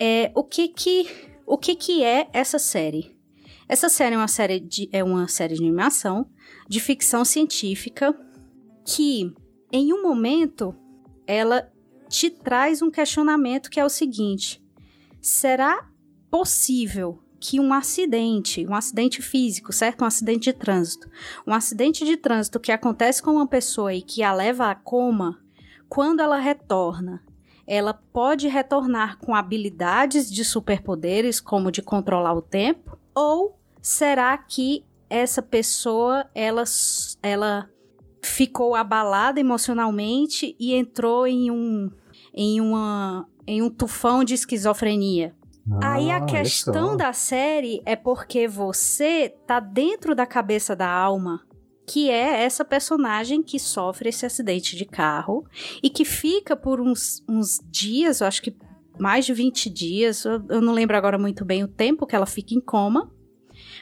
[0.00, 1.06] é, o que que
[1.46, 3.14] o que que é essa série?
[3.68, 6.26] Essa série é uma série de, é uma série de animação
[6.66, 8.18] de ficção científica
[8.86, 9.32] que
[9.70, 10.74] em um momento
[11.26, 11.70] ela
[12.14, 14.62] te traz um questionamento que é o seguinte:
[15.20, 15.88] será
[16.30, 20.02] possível que um acidente, um acidente físico, certo?
[20.02, 21.10] Um acidente de trânsito,
[21.46, 25.38] um acidente de trânsito que acontece com uma pessoa e que a leva a coma,
[25.88, 27.22] quando ela retorna,
[27.66, 32.98] ela pode retornar com habilidades de superpoderes, como de controlar o tempo?
[33.14, 36.64] Ou será que essa pessoa ela,
[37.22, 37.68] ela
[38.22, 41.90] ficou abalada emocionalmente e entrou em um
[42.34, 45.34] em uma em um tufão de esquizofrenia.
[45.82, 50.88] Ah, Aí a olha questão da série é porque você tá dentro da cabeça da
[50.88, 51.42] alma,
[51.86, 55.44] que é essa personagem que sofre esse acidente de carro
[55.82, 58.56] e que fica por uns, uns dias, eu acho que
[58.98, 62.54] mais de 20 dias, eu não lembro agora muito bem o tempo que ela fica
[62.54, 63.10] em coma.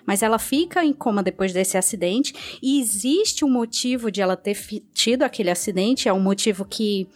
[0.07, 4.57] Mas ela fica em coma depois desse acidente e existe um motivo de ela ter
[4.93, 7.09] tido aquele acidente, é um motivo que,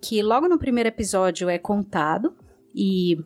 [0.00, 2.34] que logo no primeiro episódio é contado.
[2.74, 3.18] E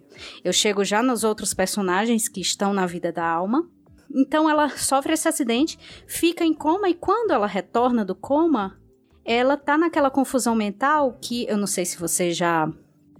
[0.42, 3.68] eu chego já nos outros personagens que estão na vida da alma.
[4.14, 8.78] Então ela sofre esse acidente, fica em coma e quando ela retorna do coma,
[9.24, 12.70] ela tá naquela confusão mental que eu não sei se vocês já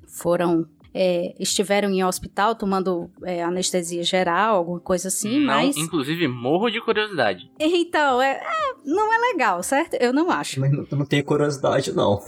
[0.06, 0.66] foram
[0.98, 6.70] é, estiveram em hospital tomando é, anestesia geral, alguma coisa assim, Não, mas inclusive, morro
[6.70, 7.50] de curiosidade.
[7.60, 9.94] então é, é, não é legal, certo?
[10.00, 10.58] Eu não acho.
[10.58, 12.18] Mas não, não tenho curiosidade, não.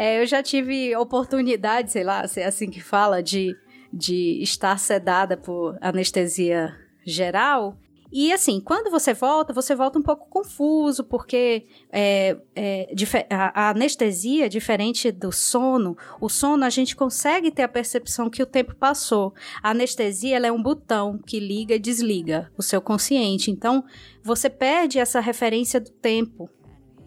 [0.00, 3.56] É, eu já tive oportunidade, sei lá, se é assim que fala, de,
[3.92, 6.72] de estar sedada por anestesia
[7.04, 7.76] geral.
[8.10, 12.88] E assim, quando você volta, você volta um pouco confuso, porque é, é,
[13.30, 18.46] a, anestesia, diferente do sono, o sono a gente consegue ter a percepção que o
[18.46, 19.34] tempo passou.
[19.62, 23.50] A anestesia ela é um botão que liga e desliga o seu consciente.
[23.50, 23.84] Então,
[24.22, 26.48] você perde essa referência do tempo.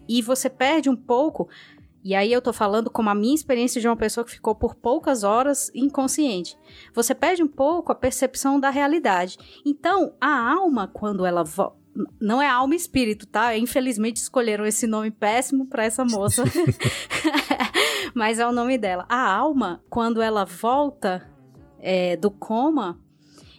[0.08, 1.48] E você perde um pouco
[2.04, 4.74] e aí eu tô falando como a minha experiência de uma pessoa que ficou por
[4.74, 6.58] poucas horas inconsciente.
[6.94, 9.38] Você perde um pouco a percepção da realidade.
[9.64, 11.44] Então, a alma, quando ela
[12.20, 13.56] não é alma e espírito, tá?
[13.56, 16.42] Infelizmente escolheram esse nome péssimo para essa moça.
[18.14, 19.06] Mas é o nome dela.
[19.08, 21.30] A alma, quando ela volta
[21.78, 22.98] é, do coma,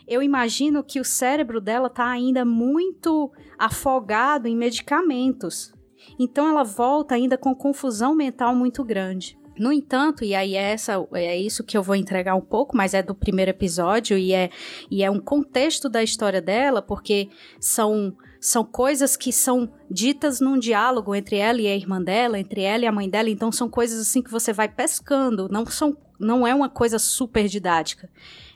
[0.07, 5.73] eu imagino que o cérebro dela tá ainda muito afogado em medicamentos.
[6.19, 9.37] Então ela volta ainda com confusão mental muito grande.
[9.57, 12.93] No entanto, e aí é, essa, é isso que eu vou entregar um pouco, mas
[12.93, 14.49] é do primeiro episódio e é,
[14.89, 20.57] e é um contexto da história dela, porque são, são coisas que são ditas num
[20.57, 23.69] diálogo entre ela e a irmã dela, entre ela e a mãe dela, então são
[23.69, 28.09] coisas assim que você vai pescando, não, são, não é uma coisa super didática.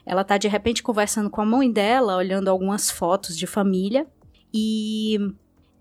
[0.04, 4.04] Ela tá de repente conversando com a mãe dela, olhando algumas fotos de família
[4.52, 5.16] e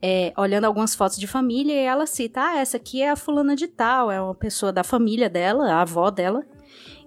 [0.01, 3.55] é, olhando algumas fotos de família e ela cita: Ah, essa aqui é a fulana
[3.55, 6.45] de tal, é uma pessoa da família dela, a avó dela.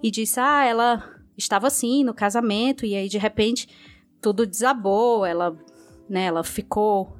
[0.03, 1.03] E disse: Ah, ela
[1.37, 3.67] estava assim no casamento, e aí de repente
[4.21, 5.57] tudo desabou, ela,
[6.07, 7.17] né, ela ficou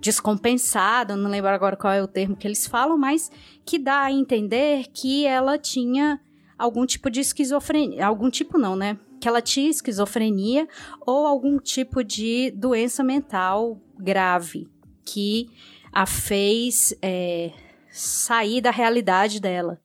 [0.00, 3.30] descompensada, não lembro agora qual é o termo que eles falam, mas
[3.64, 6.20] que dá a entender que ela tinha
[6.58, 8.98] algum tipo de esquizofrenia, algum tipo não, né?
[9.20, 10.68] Que ela tinha esquizofrenia
[11.06, 14.68] ou algum tipo de doença mental grave
[15.06, 15.48] que
[15.92, 17.52] a fez é,
[17.90, 19.80] sair da realidade dela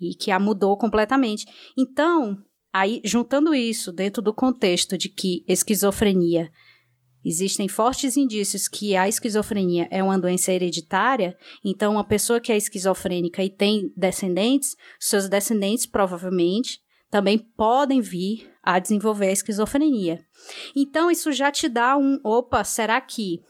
[0.00, 1.46] e que a mudou completamente.
[1.78, 2.36] Então,
[2.72, 6.50] aí juntando isso dentro do contexto de que esquizofrenia
[7.24, 12.56] existem fortes indícios que a esquizofrenia é uma doença hereditária, então uma pessoa que é
[12.56, 20.24] esquizofrênica e tem descendentes, seus descendentes provavelmente também podem vir a desenvolver a esquizofrenia.
[20.74, 23.40] Então isso já te dá um, opa, será que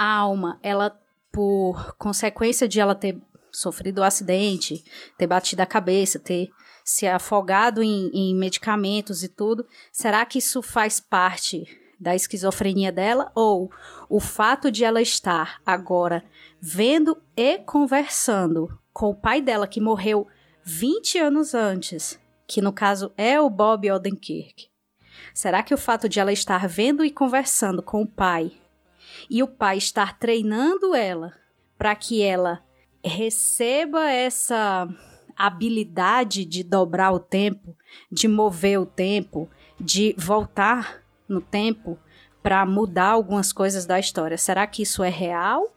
[0.00, 0.98] a alma, ela
[1.30, 3.20] por consequência de ela ter
[3.52, 4.82] sofrido o um acidente,
[5.18, 6.48] ter batido a cabeça, ter
[6.82, 11.66] se afogado em, em medicamentos e tudo, será que isso faz parte
[12.00, 13.70] da esquizofrenia dela ou
[14.08, 16.24] o fato de ela estar agora
[16.58, 20.26] vendo e conversando com o pai dela que morreu
[20.64, 24.66] 20 anos antes, que no caso é o Bob Odenkirk.
[25.34, 28.50] Será que o fato de ela estar vendo e conversando com o pai
[29.28, 31.32] e o pai estar treinando ela
[31.76, 32.62] para que ela
[33.04, 34.88] receba essa
[35.36, 37.74] habilidade de dobrar o tempo,
[38.10, 39.48] de mover o tempo,
[39.80, 41.98] de voltar no tempo
[42.42, 44.36] para mudar algumas coisas da história.
[44.36, 45.74] Será que isso é real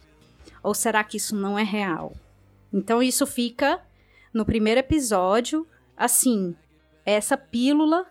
[0.61, 2.13] ou será que isso não é real?
[2.73, 3.81] Então isso fica
[4.34, 6.55] no primeiro episódio, assim,
[7.05, 8.07] essa pílula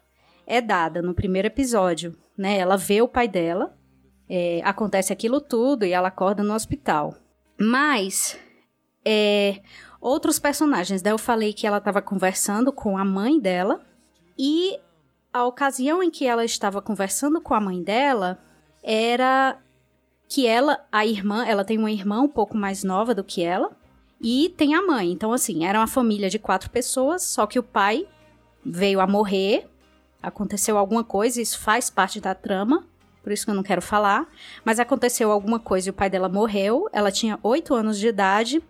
[0.47, 2.59] é dada no primeiro episódio, né?
[2.59, 3.77] Ela vê o pai dela,
[4.35, 7.15] é, acontece aquilo tudo e ela acorda no hospital.
[7.61, 8.39] Mas
[9.05, 9.61] É,
[10.01, 11.03] outros personagens.
[11.03, 13.81] Daí eu falei que ela estava conversando com a mãe dela.
[14.39, 14.79] E
[15.33, 18.39] a ocasião em que ela estava conversando com a mãe dela
[18.83, 19.59] era
[20.29, 23.77] que ela, a irmã, ela tem uma irmã um pouco mais nova do que ela.
[24.21, 25.11] E tem a mãe.
[25.11, 28.07] Então, assim, era uma família de quatro pessoas, só que o pai
[28.65, 29.69] veio a morrer.
[30.23, 32.87] Aconteceu alguma coisa, isso faz parte da trama
[33.23, 34.29] por isso que eu não quero falar.
[34.65, 36.89] Mas aconteceu alguma coisa e o pai dela morreu.
[36.93, 38.63] Ela tinha 8 anos de idade.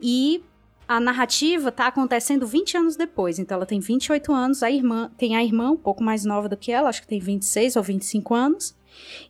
[0.00, 0.42] E
[0.86, 3.38] a narrativa tá acontecendo 20 anos depois.
[3.38, 6.56] Então ela tem 28 anos, a irmã tem a irmã um pouco mais nova do
[6.56, 8.76] que ela, acho que tem 26 ou 25 anos,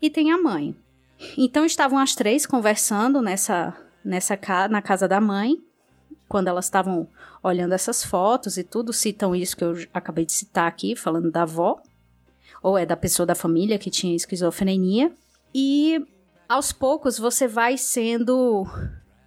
[0.03, 0.77] e tem a mãe.
[1.39, 4.39] Então estavam as três conversando nessa nessa
[4.69, 5.63] na casa da mãe,
[6.29, 7.09] quando elas estavam
[7.43, 11.43] olhando essas fotos e tudo, citam isso que eu acabei de citar aqui, falando da
[11.43, 11.81] avó,
[12.65, 15.13] ou é da pessoa da família que tinha esquizofrenia.
[15.55, 16.03] E
[16.49, 18.67] aos poucos você vai sendo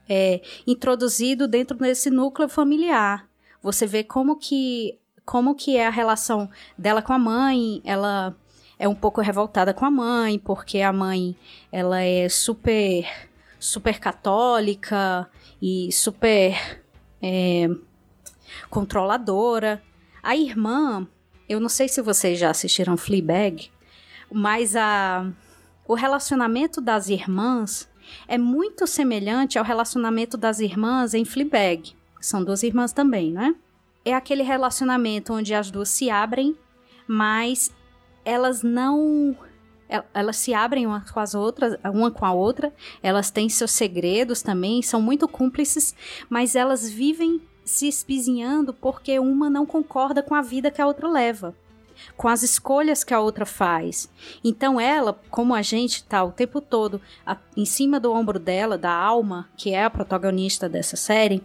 [0.10, 3.30] é, introduzido dentro desse núcleo familiar.
[3.62, 7.80] Você vê como que como que é a relação dela com a mãe.
[7.86, 8.36] Ela
[8.80, 11.36] é um pouco revoltada com a mãe porque a mãe
[11.72, 13.06] ela é super
[13.60, 15.30] super católica
[15.62, 16.82] e super
[17.22, 17.70] é,
[18.68, 19.84] controladora.
[20.24, 21.08] A irmã,
[21.48, 23.70] eu não sei se vocês já assistiram Fleabag,
[24.32, 25.32] mas a
[25.88, 27.90] o relacionamento das irmãs
[28.28, 31.96] é muito semelhante ao relacionamento das irmãs em Fleabag.
[32.20, 33.56] São duas irmãs também, né?
[34.04, 36.58] É aquele relacionamento onde as duas se abrem,
[37.08, 37.72] mas
[38.26, 39.36] elas não
[40.14, 44.42] elas se abrem umas com as outras, uma com a outra, elas têm seus segredos
[44.42, 45.96] também, são muito cúmplices,
[46.30, 51.08] mas elas vivem se espizinhando porque uma não concorda com a vida que a outra
[51.08, 51.54] leva
[52.16, 54.10] com as escolhas que a outra faz.
[54.44, 58.78] Então ela, como a gente tá o tempo todo a, em cima do ombro dela,
[58.78, 61.44] da alma, que é a protagonista dessa série,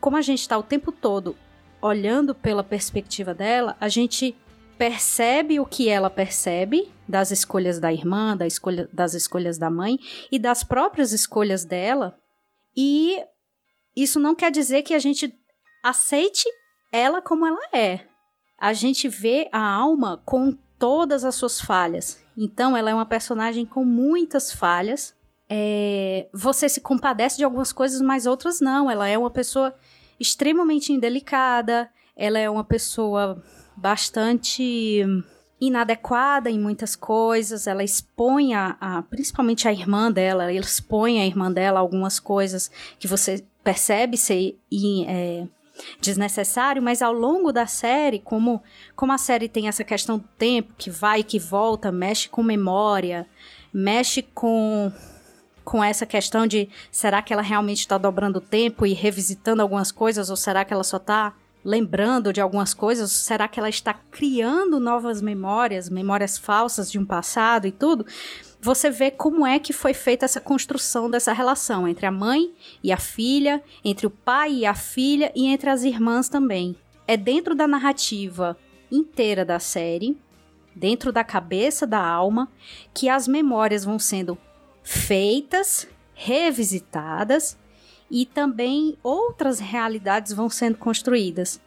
[0.00, 1.36] como a gente tá o tempo todo
[1.82, 4.36] olhando pela perspectiva dela, a gente
[4.76, 9.98] percebe o que ela percebe das escolhas da irmã, da escolha, das escolhas da mãe
[10.32, 12.16] e das próprias escolhas dela.
[12.76, 13.18] E
[13.94, 15.28] isso não quer dizer que a gente
[15.82, 16.44] aceite
[16.92, 18.10] ela como ela é
[18.60, 22.22] a gente vê a alma com todas as suas falhas.
[22.36, 25.14] Então, ela é uma personagem com muitas falhas.
[25.48, 28.90] É, você se compadece de algumas coisas, mas outras não.
[28.90, 29.74] Ela é uma pessoa
[30.18, 31.90] extremamente indelicada.
[32.14, 33.42] Ela é uma pessoa
[33.74, 35.02] bastante
[35.58, 37.66] inadequada em muitas coisas.
[37.66, 40.44] Ela expõe a, a principalmente a irmã dela.
[40.44, 44.58] Ela expõe a irmã dela algumas coisas que você percebe ser
[45.06, 45.46] é,
[46.00, 48.62] desnecessário, mas ao longo da série, como,
[48.96, 52.42] como a série tem essa questão do tempo, que vai e que volta, mexe com
[52.42, 53.26] memória,
[53.72, 54.92] mexe com
[55.62, 59.92] com essa questão de será que ela realmente está dobrando o tempo e revisitando algumas
[59.92, 61.32] coisas, ou será que ela só está
[61.64, 63.12] lembrando de algumas coisas?
[63.12, 68.06] Será que ela está criando novas memórias, memórias falsas de um passado e tudo?
[68.62, 72.52] Você vê como é que foi feita essa construção dessa relação entre a mãe
[72.82, 76.76] e a filha, entre o pai e a filha e entre as irmãs também.
[77.06, 78.56] É dentro da narrativa
[78.92, 80.18] inteira da série,
[80.76, 82.50] dentro da cabeça da alma,
[82.92, 84.36] que as memórias vão sendo
[84.82, 87.58] feitas, revisitadas
[88.10, 91.60] e também outras realidades vão sendo construídas.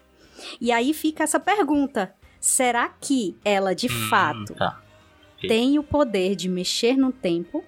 [0.62, 4.83] E aí fica essa pergunta: será que ela de hum, fato tá
[5.48, 7.64] tem o poder de mexer no tempo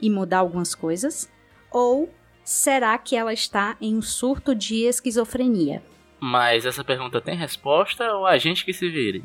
[0.00, 1.30] e mudar algumas coisas?
[1.70, 2.08] Ou
[2.44, 5.82] será que ela está em um surto de esquizofrenia?
[6.20, 9.24] Mas essa pergunta tem resposta ou a gente que se vire?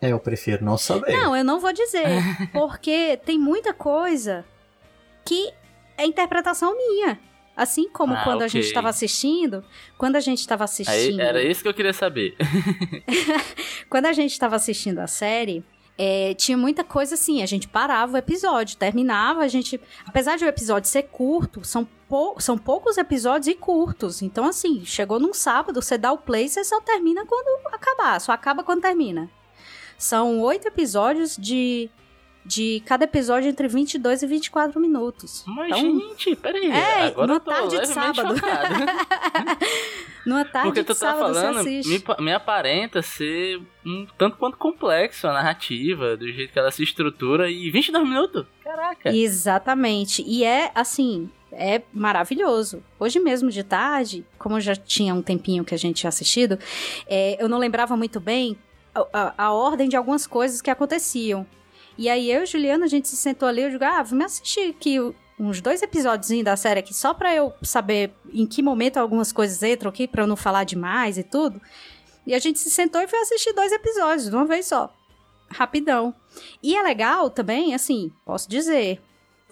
[0.00, 1.12] É, eu prefiro não saber.
[1.12, 2.06] Não, eu não vou dizer,
[2.52, 4.44] porque tem muita coisa
[5.24, 5.52] que
[5.96, 7.18] é interpretação minha.
[7.56, 8.46] Assim como ah, quando okay.
[8.46, 9.64] a gente estava assistindo,
[9.96, 11.20] quando a gente estava assistindo.
[11.20, 12.36] Aí, era isso que eu queria saber.
[13.90, 15.64] quando a gente estava assistindo a série,
[15.98, 19.80] é, tinha muita coisa assim, a gente parava o episódio, terminava, a gente.
[20.06, 24.22] Apesar de o episódio ser curto, são, pou, são poucos episódios e curtos.
[24.22, 28.30] Então, assim, chegou num sábado, você dá o play, você só termina quando acabar, só
[28.30, 29.28] acaba quando termina.
[29.98, 31.90] São oito episódios de
[32.48, 35.44] de cada episódio entre 22 e 24 minutos.
[35.46, 36.70] Mas, então, gente, peraí.
[36.70, 38.34] É, agora numa tarde de sábado.
[40.24, 44.56] numa tarde Porque tu de tá sábado falando, me, me, aparenta ser um tanto quanto
[44.56, 48.46] complexo a narrativa, do jeito que ela se estrutura, e 22 minutos?
[48.64, 49.14] Caraca.
[49.14, 50.24] Exatamente.
[50.26, 52.82] E é, assim, é maravilhoso.
[52.98, 56.58] Hoje mesmo de tarde, como já tinha um tempinho que a gente tinha assistido,
[57.06, 58.56] é, eu não lembrava muito bem
[58.94, 61.46] a, a, a, ordem de algumas coisas que aconteciam.
[61.98, 64.70] E aí eu e Juliana, a gente se sentou ali, eu digo, ah, vamos assistir
[64.70, 64.98] aqui
[65.38, 69.60] uns dois episódios da série aqui, só pra eu saber em que momento algumas coisas
[69.64, 71.60] entram aqui, pra eu não falar demais e tudo.
[72.24, 74.94] E a gente se sentou e foi assistir dois episódios de uma vez só.
[75.50, 76.14] Rapidão.
[76.62, 79.00] E é legal também, assim, posso dizer.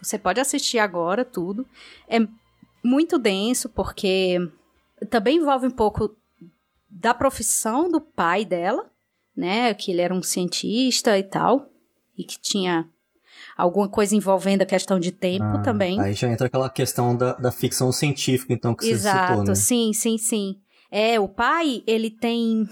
[0.01, 1.67] Você pode assistir agora tudo.
[2.07, 2.19] É
[2.83, 4.39] muito denso, porque
[5.11, 6.15] também envolve um pouco
[6.89, 8.89] da profissão do pai dela,
[9.35, 9.75] né?
[9.75, 11.71] Que ele era um cientista e tal.
[12.17, 12.89] E que tinha
[13.57, 16.01] alguma coisa envolvendo a questão de tempo Ah, também.
[16.01, 19.55] Aí já entra aquela questão da, da ficção científica, então, que Exato, você citou, né?
[19.55, 20.61] sim, sim, sim.
[20.91, 22.69] É, o pai, ele tem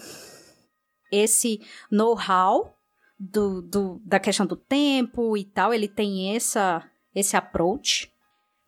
[1.11, 2.76] esse know-how
[3.18, 6.82] do, do, da questão do tempo e tal, ele tem essa,
[7.14, 8.11] esse approach.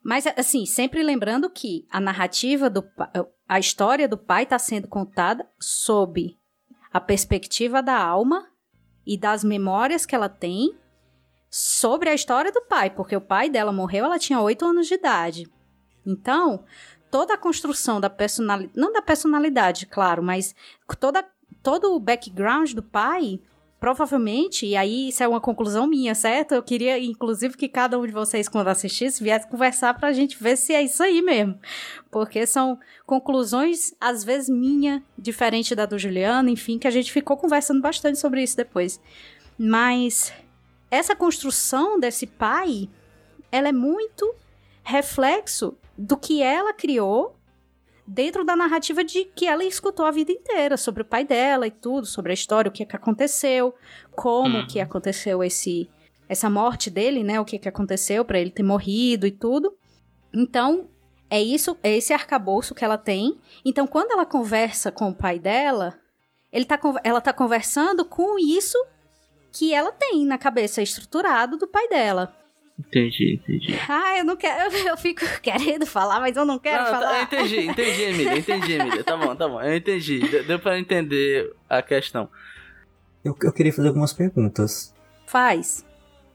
[0.03, 2.85] Mas, assim, sempre lembrando que a narrativa do
[3.49, 6.37] a história do pai está sendo contada sob
[6.93, 8.47] a perspectiva da alma
[9.07, 10.77] e das memórias que ela tem
[11.49, 14.95] sobre a história do pai, porque o pai dela morreu, ela tinha 8 anos de
[14.95, 15.49] idade.
[16.05, 16.65] Então,
[17.11, 20.55] toda a construção da personalidade, não da personalidade, claro, mas
[20.99, 21.25] toda,
[21.63, 23.41] todo o background do pai,
[23.79, 26.53] provavelmente, e aí isso é uma conclusão minha, certo?
[26.53, 30.57] Eu queria, inclusive, que cada um de vocês, quando assistisse, viesse conversar pra gente ver
[30.57, 31.59] se é isso aí mesmo.
[32.11, 37.37] Porque são conclusões, às vezes, minha, diferente da do Juliano, enfim, que a gente ficou
[37.37, 39.01] conversando bastante sobre isso depois.
[39.59, 40.33] Mas
[40.91, 42.89] essa construção desse pai,
[43.53, 44.35] ela é muito
[44.83, 47.37] reflexo do que ela criou
[48.07, 51.71] dentro da narrativa de que ela escutou a vida inteira sobre o pai dela e
[51.71, 53.75] tudo, sobre a história, o que, é que aconteceu,
[54.15, 54.67] como Uhum.
[54.67, 55.91] que aconteceu esse
[56.29, 57.39] essa morte dele, né?
[57.41, 59.77] O que que aconteceu pra ele ter morrido e tudo.
[60.35, 60.89] Então,
[61.31, 63.39] é isso, é esse arcabouço que ela tem.
[63.65, 65.97] Então, quando ela conversa com o pai dela,
[66.53, 68.77] ele tá, ela tá conversando com isso
[69.53, 72.35] que ela tem na cabeça estruturado do pai dela.
[72.79, 73.75] Entendi, entendi.
[73.89, 77.01] Ah, eu não quero, eu, eu fico querendo falar, mas eu não quero Não, tá-
[77.01, 77.19] falar.
[77.19, 79.03] eu entendi, entendi, Emília, entendi, Emília.
[79.05, 80.19] Tá bom, tá bom, eu entendi.
[80.29, 82.29] Deu, deu pra entender a questão.
[83.25, 84.95] Eu, eu queria fazer algumas perguntas.
[85.27, 85.85] Faz.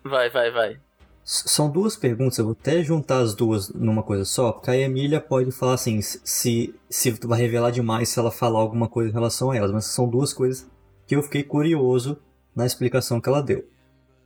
[0.03, 0.79] Vai, vai, vai.
[1.23, 4.75] S- São duas perguntas, eu vou até juntar as duas numa coisa só, porque a
[4.77, 9.13] Emília pode falar assim, se, se vai revelar demais se ela falar alguma coisa em
[9.13, 10.67] relação a elas, mas são duas coisas
[11.07, 12.17] que eu fiquei curioso
[12.55, 13.63] na explicação que ela deu.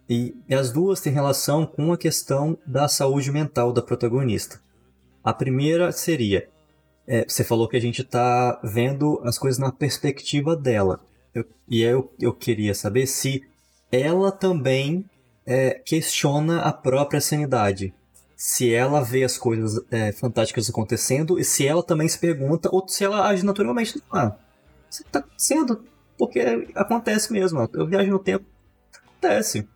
[0.09, 4.61] E, e as duas têm relação com a questão da saúde mental da protagonista.
[5.23, 6.47] A primeira seria,
[7.07, 10.99] é, você falou que a gente tá vendo as coisas na perspectiva dela.
[11.33, 13.43] Eu- e eu, eu queria saber se
[13.91, 15.05] ela também
[15.47, 17.93] é, questiona a própria sanidade.
[18.35, 22.87] Se ela vê as coisas é, fantásticas acontecendo e se ela também se pergunta ou
[22.87, 24.01] se ela age naturalmente.
[24.11, 24.35] Ah,
[24.89, 25.83] isso tá acontecendo
[26.17, 27.67] porque acontece mesmo.
[27.73, 28.45] Eu viajo no tempo,
[29.07, 29.67] acontece.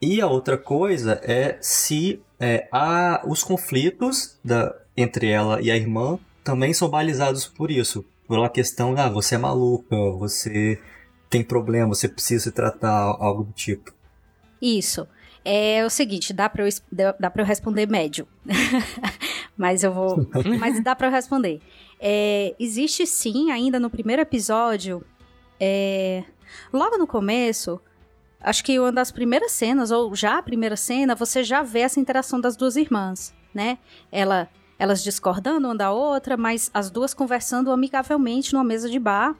[0.00, 5.76] E a outra coisa é se é, há os conflitos da, entre ela e a
[5.76, 8.04] irmã também são balizados por isso.
[8.28, 10.80] Uma questão, ah, você é maluca, você
[11.30, 13.92] tem problema, você precisa se tratar, algo do tipo.
[14.60, 15.06] Isso.
[15.44, 16.70] É o seguinte, dá pra eu,
[17.20, 18.26] dá pra eu responder médio.
[19.56, 20.28] mas eu vou.
[20.58, 21.60] mas dá pra eu responder.
[22.00, 25.04] É, existe sim, ainda no primeiro episódio.
[25.60, 26.24] é,
[26.72, 27.80] logo no começo,
[28.46, 31.98] acho que uma das primeiras cenas, ou já a primeira cena, você já vê essa
[31.98, 33.76] interação das duas irmãs, né?
[34.10, 39.34] Ela, elas discordando uma da outra, mas as duas conversando amigavelmente numa mesa de bar.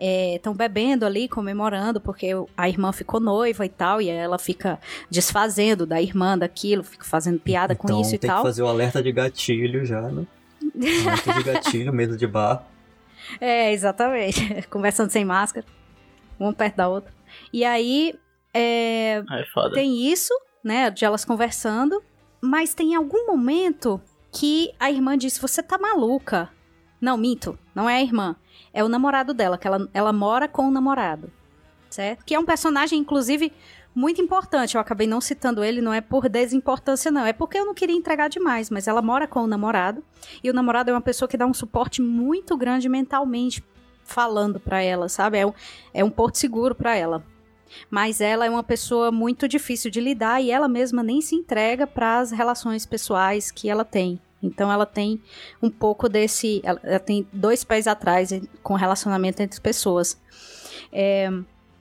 [0.00, 4.78] Estão bebendo ali, comemorando, porque a irmã ficou noiva e tal, e ela fica
[5.10, 8.42] desfazendo da irmã daquilo, fica fazendo piada com então isso e tem tal.
[8.42, 10.24] que fazer o alerta de gatilho já, né?
[11.04, 12.64] alerta de gatilho, mesa de bar.
[13.40, 14.62] É, exatamente.
[14.70, 15.66] Conversando sem máscara,
[16.38, 17.12] uma perto da outra.
[17.52, 18.14] E aí,
[18.54, 19.74] é, Ai, foda.
[19.74, 20.32] tem isso,
[20.62, 22.02] né, de elas conversando,
[22.40, 24.00] mas tem algum momento
[24.32, 26.50] que a irmã disse: Você tá maluca.
[27.00, 28.36] Não, minto, não é a irmã.
[28.72, 31.30] É o namorado dela, que ela, ela mora com o namorado.
[31.88, 32.24] Certo?
[32.24, 33.52] Que é um personagem, inclusive,
[33.94, 34.74] muito importante.
[34.74, 37.24] Eu acabei não citando ele, não é por desimportância, não.
[37.24, 40.04] É porque eu não queria entregar demais, mas ela mora com o namorado.
[40.42, 43.64] E o namorado é uma pessoa que dá um suporte muito grande mentalmente
[44.04, 45.38] falando pra ela, sabe?
[45.38, 45.52] É um,
[45.94, 47.24] é um porto seguro pra ela.
[47.90, 51.86] Mas ela é uma pessoa muito difícil de lidar e ela mesma nem se entrega
[51.86, 54.20] para as relações pessoais que ela tem.
[54.42, 55.20] Então ela tem
[55.62, 56.60] um pouco desse.
[56.64, 58.30] Ela, tem dois pés atrás
[58.62, 60.20] com relacionamento entre pessoas.
[60.92, 61.30] É,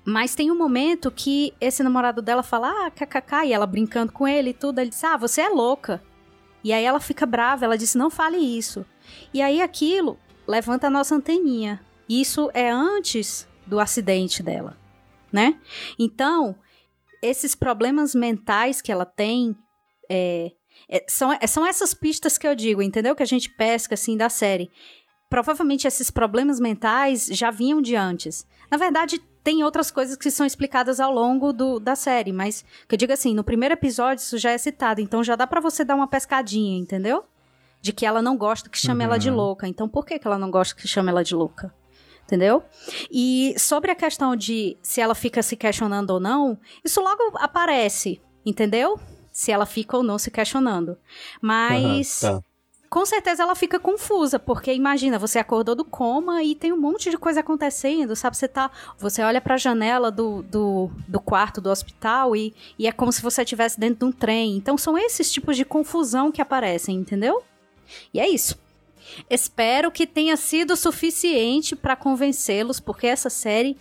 [0.03, 4.27] mas tem um momento que esse namorado dela fala, ah, kkk, e ela brincando com
[4.27, 4.79] ele e tudo.
[4.79, 6.01] Ele diz, ah, você é louca.
[6.63, 8.85] E aí ela fica brava, ela diz, não fale isso.
[9.33, 10.17] E aí aquilo
[10.47, 11.81] levanta a nossa anteninha.
[12.09, 14.77] Isso é antes do acidente dela,
[15.31, 15.59] né?
[15.97, 16.55] Então,
[17.21, 19.55] esses problemas mentais que ela tem,
[20.09, 20.51] é,
[20.87, 23.15] É, são, é, são essas pistas que eu digo, entendeu?
[23.15, 24.69] Que a gente pesca, assim, da série.
[25.27, 28.45] Provavelmente esses problemas mentais já vinham de antes.
[28.69, 32.93] Na verdade, tem outras coisas que são explicadas ao longo do, da série, mas que
[32.93, 35.83] eu digo assim, no primeiro episódio isso já é citado, então já dá para você
[35.83, 37.23] dar uma pescadinha, entendeu?
[37.81, 39.09] De que ela não gosta que chame uhum.
[39.09, 39.67] ela de louca.
[39.67, 41.73] Então por que, que ela não gosta que chame ela de louca?
[42.27, 42.61] Entendeu?
[43.09, 48.21] E sobre a questão de se ela fica se questionando ou não, isso logo aparece,
[48.45, 48.99] entendeu?
[49.31, 50.97] Se ela fica ou não se questionando.
[51.41, 52.23] Mas.
[52.23, 52.47] Uhum, tá
[52.89, 57.09] com certeza ela fica confusa, porque imagina, você acordou do coma e tem um monte
[57.09, 58.37] de coisa acontecendo, sabe?
[58.37, 58.71] Você tá.
[58.97, 63.21] Você olha pra janela do, do, do quarto do hospital e, e é como se
[63.21, 64.55] você estivesse dentro de um trem.
[64.55, 67.43] Então são esses tipos de confusão que aparecem, entendeu?
[68.13, 68.57] E é isso.
[69.29, 73.77] Espero que tenha sido suficiente para convencê-los, porque essa série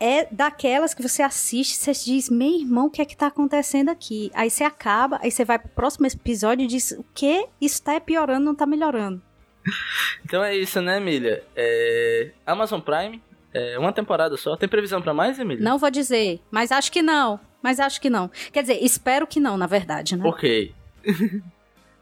[0.00, 3.88] é daquelas que você assiste, você diz, meu irmão, o que é que tá acontecendo
[3.88, 4.32] aqui?
[4.34, 7.46] Aí você acaba, aí você vai pro próximo episódio e diz, o que?
[7.60, 9.22] Isso tá piorando, não tá melhorando.
[10.24, 11.44] então é isso, né, Emília?
[11.54, 12.32] É...
[12.44, 13.22] Amazon Prime,
[13.54, 14.56] é uma temporada só.
[14.56, 15.62] Tem previsão para mais, Emília?
[15.62, 17.38] Não vou dizer, mas acho que não.
[17.62, 18.28] Mas acho que não.
[18.52, 20.24] Quer dizer, espero que não, na verdade, né?
[20.26, 20.74] Ok.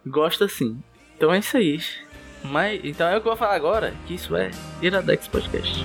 [0.06, 0.82] Gosta sim.
[1.16, 1.78] Então é isso aí.
[2.42, 5.84] Mas, então é o que eu vou falar agora, que isso é Iradex Podcast.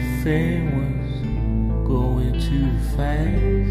[0.00, 3.70] Everything was going too fast.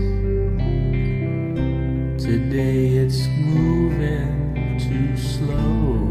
[2.24, 6.08] Today it's moving too slow.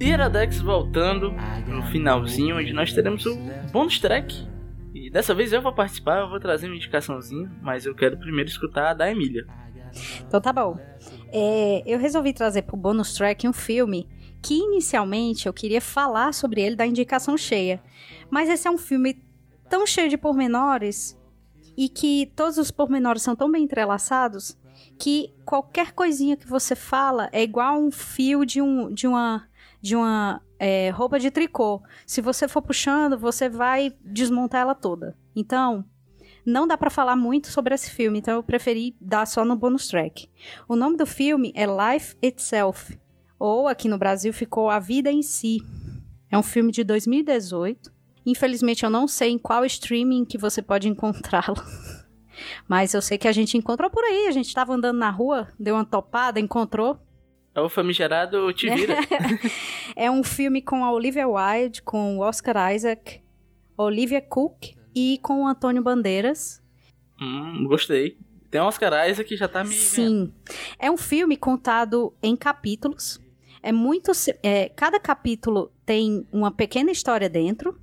[0.00, 1.32] Iradex voltando
[1.66, 3.36] no finalzinho, onde nós teremos o
[3.72, 4.48] bônus track.
[4.92, 8.50] E dessa vez eu vou participar, eu vou trazer uma indicaçãozinha, mas eu quero primeiro
[8.50, 9.46] escutar a da Emília.
[10.26, 10.78] Então tá bom.
[11.32, 14.08] É, eu resolvi trazer pro bônus track um filme
[14.42, 17.82] que inicialmente eu queria falar sobre ele da indicação cheia.
[18.28, 19.22] Mas esse é um filme
[19.70, 21.16] tão cheio de pormenores
[21.76, 24.58] e que todos os pormenores são tão bem entrelaçados
[24.98, 29.48] que qualquer coisinha que você fala é igual um fio de, um, de uma,
[29.80, 31.82] de uma é, roupa de tricô.
[32.06, 35.16] Se você for puxando, você vai desmontar ela toda.
[35.34, 35.84] Então,
[36.44, 39.88] não dá para falar muito sobre esse filme, então eu preferi dar só no bonus
[39.88, 40.28] track.
[40.68, 42.98] O nome do filme é Life Itself,
[43.42, 45.60] ou aqui no Brasil ficou A Vida em Si.
[46.30, 47.92] É um filme de 2018.
[48.24, 51.56] Infelizmente eu não sei em qual streaming que você pode encontrá-lo.
[52.68, 54.28] Mas eu sei que a gente encontrou por aí.
[54.28, 57.00] A gente estava andando na rua, deu uma topada, encontrou.
[57.52, 58.98] É o famigerado Te Vira.
[59.96, 63.20] é um filme com a Olivia Wilde, com o Oscar Isaac,
[63.76, 66.62] Olivia Cook e com o Antônio Bandeiras.
[67.20, 68.16] Hum, gostei.
[68.52, 69.74] Tem Oscar Isaac que já tá me.
[69.74, 70.32] Sim.
[70.78, 73.21] É um filme contado em capítulos.
[73.62, 74.10] É muito.
[74.42, 77.80] É, cada capítulo tem uma pequena história dentro.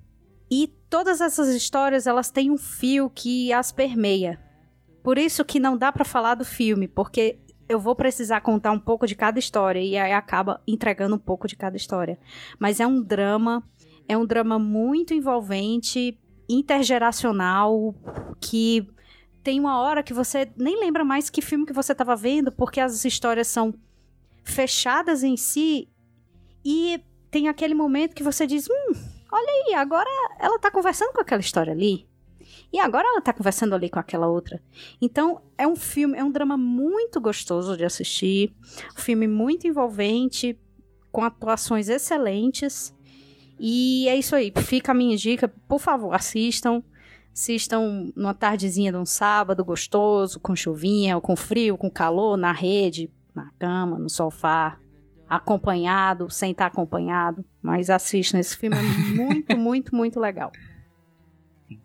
[0.52, 4.40] E todas essas histórias elas têm um fio que as permeia.
[5.04, 8.80] Por isso que não dá para falar do filme, porque eu vou precisar contar um
[8.80, 12.20] pouco de cada história e aí acaba entregando um pouco de cada história.
[12.58, 13.64] Mas é um drama,
[14.08, 16.20] é um drama muito envolvente,
[16.50, 17.94] intergeracional,
[18.42, 18.90] que
[19.44, 22.80] tem uma hora que você nem lembra mais que filme que você estava vendo, porque
[22.80, 23.74] as histórias são
[24.50, 25.88] fechadas em si
[26.64, 28.94] e tem aquele momento que você diz: hum,
[29.32, 32.08] olha aí, agora ela tá conversando com aquela história ali.
[32.72, 34.62] E agora ela tá conversando ali com aquela outra.
[35.02, 38.54] Então, é um filme, é um drama muito gostoso de assistir.
[38.96, 40.58] Um filme muito envolvente,
[41.12, 42.94] com atuações excelentes.
[43.60, 44.54] E é isso aí.
[44.56, 45.48] Fica a minha dica.
[45.68, 46.84] Por favor, assistam.
[47.34, 52.52] Assistam numa tardezinha de um sábado gostoso, com chuvinha, ou com frio, com calor, na
[52.52, 53.10] rede,
[53.40, 54.78] na cama, no sofá,
[55.30, 57.46] acompanhado, sem estar acompanhado.
[57.62, 58.82] Mas assistam, esse filme é
[59.16, 60.52] muito, muito, muito legal.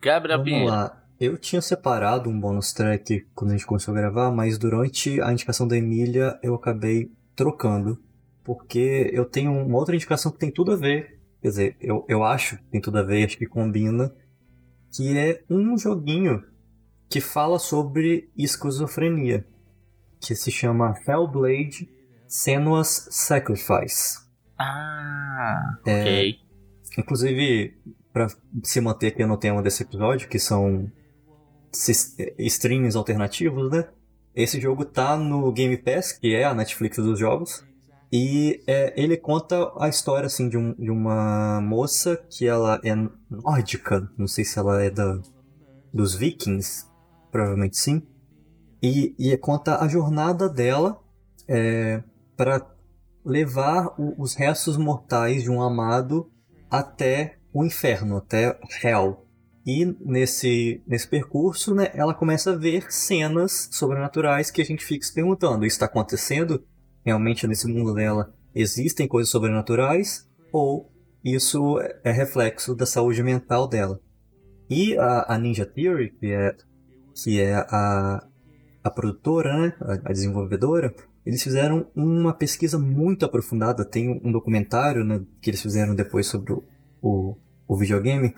[0.01, 1.01] Gabriel Vamos lá.
[1.17, 5.31] Eu tinha separado um bônus track quando a gente começou a gravar, mas durante a
[5.31, 7.97] indicação da Emília eu acabei trocando.
[8.43, 11.19] Porque eu tenho uma outra indicação que tem tudo a ver.
[11.41, 14.13] Quer dizer, eu, eu acho que tem tudo a ver, acho que combina.
[14.91, 16.43] Que é um joguinho
[17.09, 19.45] que fala sobre esquizofrenia
[20.27, 21.89] que se chama Hellblade
[22.27, 24.19] Senua's Sacrifice.
[24.57, 26.35] Ah, é, ok.
[26.97, 27.77] Inclusive,
[28.13, 28.27] pra
[28.63, 30.89] se manter aqui no tema desse episódio, que são
[32.39, 33.87] streams alternativos, né?
[34.35, 37.63] Esse jogo tá no Game Pass, que é a Netflix dos jogos.
[38.11, 42.93] E é, ele conta a história, assim, de, um- de uma moça que ela é
[43.29, 44.09] nórdica.
[44.17, 45.19] Não sei se ela é da,
[45.93, 46.85] dos vikings.
[47.31, 48.01] Provavelmente sim.
[48.85, 51.01] E, e conta a jornada dela
[51.47, 52.03] é,
[52.37, 52.65] para
[53.25, 56.29] levar o- os restos mortais de um amado
[56.69, 59.25] até o inferno, até Hell.
[59.65, 65.03] E nesse, nesse percurso, né, ela começa a ver cenas sobrenaturais que a gente fica
[65.03, 66.63] se perguntando: isso está acontecendo?
[67.03, 70.29] Realmente nesse mundo dela existem coisas sobrenaturais?
[70.51, 70.91] Ou
[71.23, 73.99] isso é- reflexo da saúde mental dela?
[74.69, 76.55] E a, a Ninja Theory, que é,
[77.15, 78.23] que é a,
[78.85, 79.73] a produtora, né,
[80.05, 80.93] a, desenvolvedora,
[81.25, 83.83] eles fizeram uma pesquisa muito aprofundada.
[83.83, 86.63] Tem um documentário né, que eles fizeram depois sobre o,
[87.01, 87.35] o,
[87.67, 88.35] o videogame,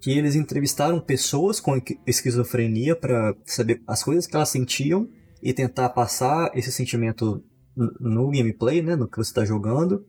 [0.00, 5.06] que eles entrevistaram pessoas com esqui- esquizofrenia para saber as coisas que elas sentiam
[5.42, 7.44] e tentar passar esse sentimento
[7.76, 10.06] no gameplay, né, no que você está jogando.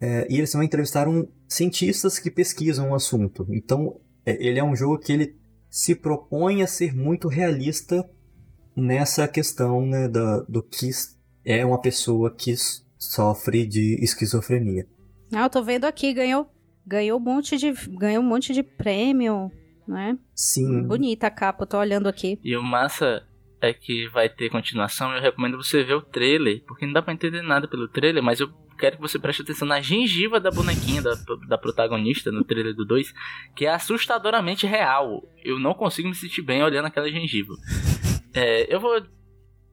[0.00, 3.44] É, e eles também entrevistaram cientistas que pesquisam o assunto.
[3.50, 5.36] Então, é, ele é um jogo que ele
[5.68, 8.08] se propõe a ser muito realista
[8.76, 10.90] nessa questão né, da, do que
[11.44, 12.54] é uma pessoa que
[12.98, 14.86] sofre de esquizofrenia.
[15.32, 16.48] Ah, eu tô vendo aqui, ganhou,
[16.86, 19.50] ganhou um monte de, ganhou um monte de prêmio,
[19.86, 20.18] né?
[20.34, 20.82] Sim.
[20.84, 22.38] Bonita a capa, eu tô olhando aqui.
[22.42, 23.22] E o massa
[23.60, 25.14] é que vai ter continuação.
[25.14, 28.40] Eu recomendo você ver o trailer, porque não dá pra entender nada pelo trailer, mas
[28.40, 31.14] eu quero que você preste atenção na gengiva da bonequinha da,
[31.48, 33.14] da protagonista no trailer do 2,
[33.54, 35.22] que é assustadoramente real.
[35.44, 37.54] Eu não consigo me sentir bem olhando aquela gengiva.
[38.34, 39.02] É, eu vou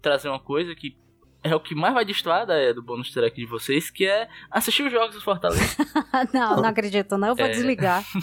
[0.02, 0.98] trazer uma coisa que
[1.44, 4.84] é o que mais vai destoar da, do bônus track de vocês, que é assistir
[4.84, 5.64] os jogos do Fortaleza.
[6.34, 7.30] não, não acredito, não.
[7.30, 7.50] Eu vou É.
[7.50, 8.04] desligar.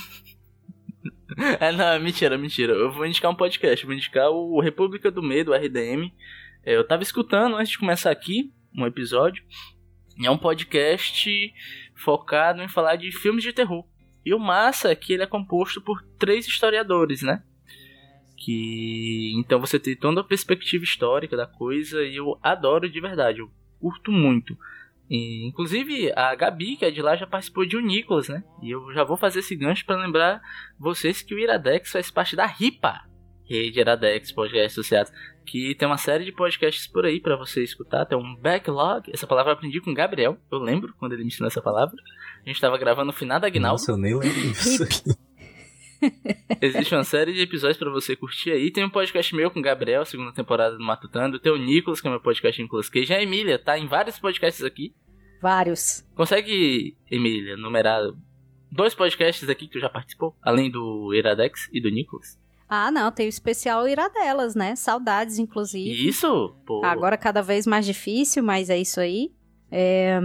[1.60, 2.72] É, não, mentira, mentira.
[2.72, 6.10] Eu vou indicar um podcast, vou indicar o República do Medo, RDM.
[6.64, 9.44] É, eu tava escutando antes de começar aqui um episódio.
[10.24, 11.52] É um podcast
[11.96, 13.84] focado em falar de filmes de terror.
[14.24, 17.42] E o massa é que ele é composto por três historiadores, né?
[18.36, 23.40] Que então você tem toda a perspectiva histórica da coisa e eu adoro de verdade,
[23.40, 24.56] eu curto muito.
[25.08, 28.42] E, inclusive a Gabi, que é de lá, já participou de o Nicolas, né?
[28.62, 30.40] E eu já vou fazer esse gancho para lembrar
[30.78, 33.02] vocês que o Iradex faz parte da RIPA,
[33.48, 35.12] Rede Iradex Podcasts Associados,
[35.46, 39.08] que tem uma série de podcasts por aí para você escutar, tem um backlog.
[39.12, 41.94] Essa palavra eu aprendi com o Gabriel, eu lembro quando ele me ensinou essa palavra.
[42.44, 43.80] A gente tava gravando o final da Aguinaldo.
[43.80, 44.84] Nossa, eu nem lembro disso.
[46.60, 48.70] Existe uma série de episódios pra você curtir aí.
[48.70, 51.38] Tem um podcast meu com o Gabriel, segunda temporada do Matutando.
[51.38, 53.12] Tem o Nicolas, que é meu podcast Nicolas Cage.
[53.14, 54.94] A Emília tá em vários podcasts aqui.
[55.40, 56.04] Vários.
[56.14, 58.02] Consegue, Emília, numerar
[58.70, 60.34] dois podcasts aqui que tu já participou?
[60.42, 62.38] Além do Iradex e do Nicolas?
[62.68, 64.74] Ah, não, tem o especial Iradelas, né?
[64.74, 66.08] Saudades, inclusive.
[66.08, 66.54] Isso?
[66.66, 66.84] Pô.
[66.84, 69.30] Agora cada vez mais difícil, mas é isso aí.
[69.70, 70.18] É,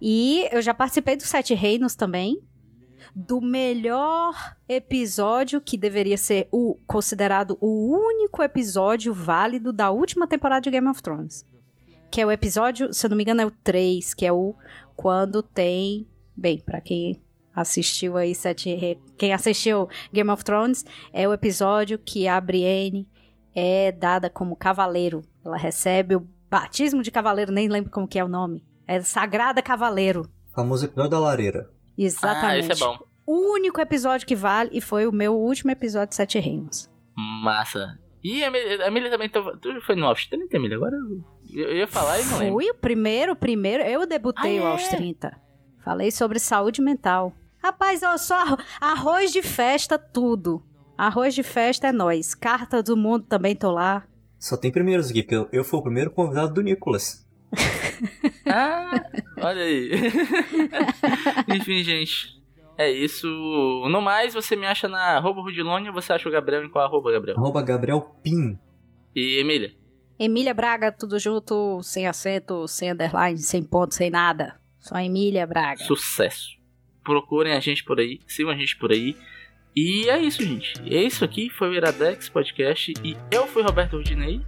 [0.00, 2.40] E eu já participei do Sete Reinos também.
[3.18, 4.34] Do melhor
[4.68, 10.86] episódio, que deveria ser o considerado o único episódio válido da última temporada de Game
[10.86, 11.46] of Thrones.
[12.10, 14.54] Que é o episódio, se eu não me engano, é o 3, que é o
[14.94, 16.06] quando tem.
[16.36, 17.22] Bem, pra quem
[17.54, 19.00] assistiu aí Sete Re...
[19.16, 23.08] Quem assistiu Game of Thrones, é o episódio que a Brienne
[23.54, 25.22] é dada como cavaleiro.
[25.42, 28.62] Ela recebe o batismo de cavaleiro, nem lembro como que é o nome.
[28.86, 30.30] É Sagrada Cavaleiro.
[30.54, 31.70] Famoso episódio da lareira.
[31.96, 32.44] Exatamente.
[32.44, 32.98] Ah, esse é bom.
[33.26, 36.88] O único episódio que vale e foi o meu último episódio de Sete Reinos.
[37.16, 37.98] Massa.
[38.22, 40.76] E a Emília, a Emília também tava, tu foi no aos 30, Emília?
[40.76, 41.24] Agora eu,
[41.68, 42.54] eu ia falar e não lembro.
[42.54, 43.82] Fui o primeiro, o primeiro.
[43.82, 44.66] Eu debutei Ah, é?
[44.66, 45.40] aos 30.
[45.84, 47.32] Falei sobre saúde mental.
[47.62, 50.62] Rapaz, ó, só arro- arroz de festa, tudo.
[50.96, 52.34] Arroz de festa é nós.
[52.34, 54.04] Carta do mundo também tô lá.
[54.38, 57.26] Só tem primeiros aqui, porque eu, eu fui o primeiro convidado do Nicolas.
[58.46, 58.90] Ah,
[59.38, 59.90] olha aí.
[61.56, 62.36] Enfim, gente.
[62.78, 63.26] É isso.
[63.90, 67.10] No mais, você me acha na arroba Rudilônia, você acha o Gabriel em qual arroba,
[67.12, 67.36] Gabriel?
[67.38, 68.58] Arroba Gabriel Pim.
[69.14, 69.72] E Emília?
[70.18, 74.58] Emília Braga, tudo junto, sem acento, sem underline, sem ponto, sem nada.
[74.78, 75.82] Só Emília Braga.
[75.84, 76.56] Sucesso.
[77.02, 79.16] Procurem a gente por aí, sigam a gente por aí.
[79.74, 80.72] E é isso, gente.
[80.82, 82.94] É isso aqui, foi o Iradex Podcast.
[83.04, 84.40] E eu fui Roberto Rudinei.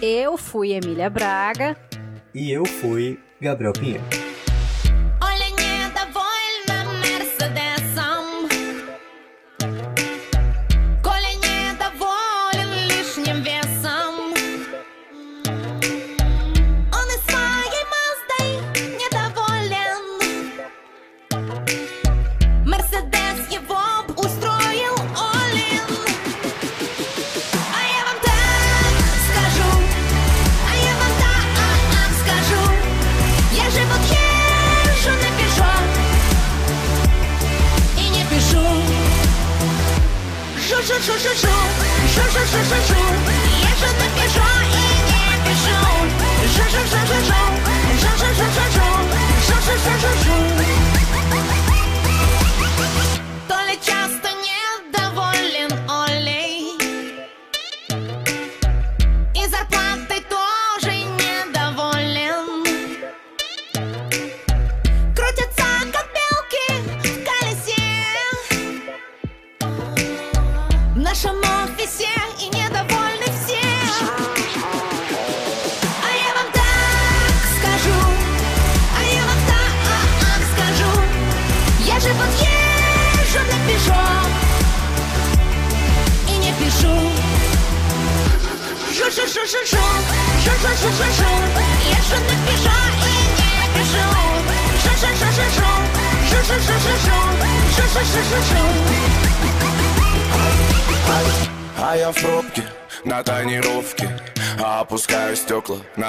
[0.00, 1.76] Eu fui Emília Braga.
[2.34, 4.19] E eu fui Gabriel Pinheiro.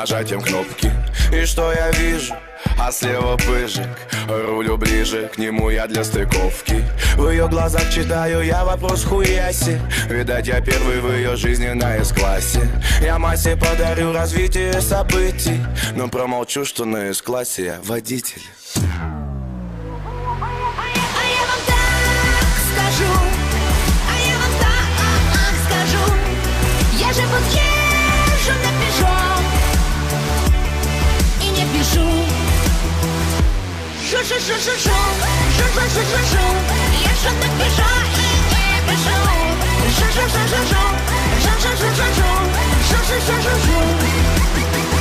[0.01, 0.91] Нажатием кнопки.
[1.31, 2.33] И что я вижу?
[2.79, 3.87] А слева пыжик.
[4.27, 6.83] Рулю ближе, к нему я для стыковки.
[7.15, 9.79] В ее глазах читаю я вопрос хуяси.
[10.09, 12.67] Видать я первый в ее жизни на С-классе.
[13.03, 15.59] Я массе подарю развитие событий.
[15.95, 18.41] Но промолчу, что на С-классе я водитель
[31.91, 31.99] 输
[33.99, 35.17] 输输输输输输输输
[35.71, 36.35] 输输输输
[36.91, 37.81] 你爱耍
[38.49, 39.07] 也别输
[39.91, 45.00] 输输输输输输输输输输输输输输输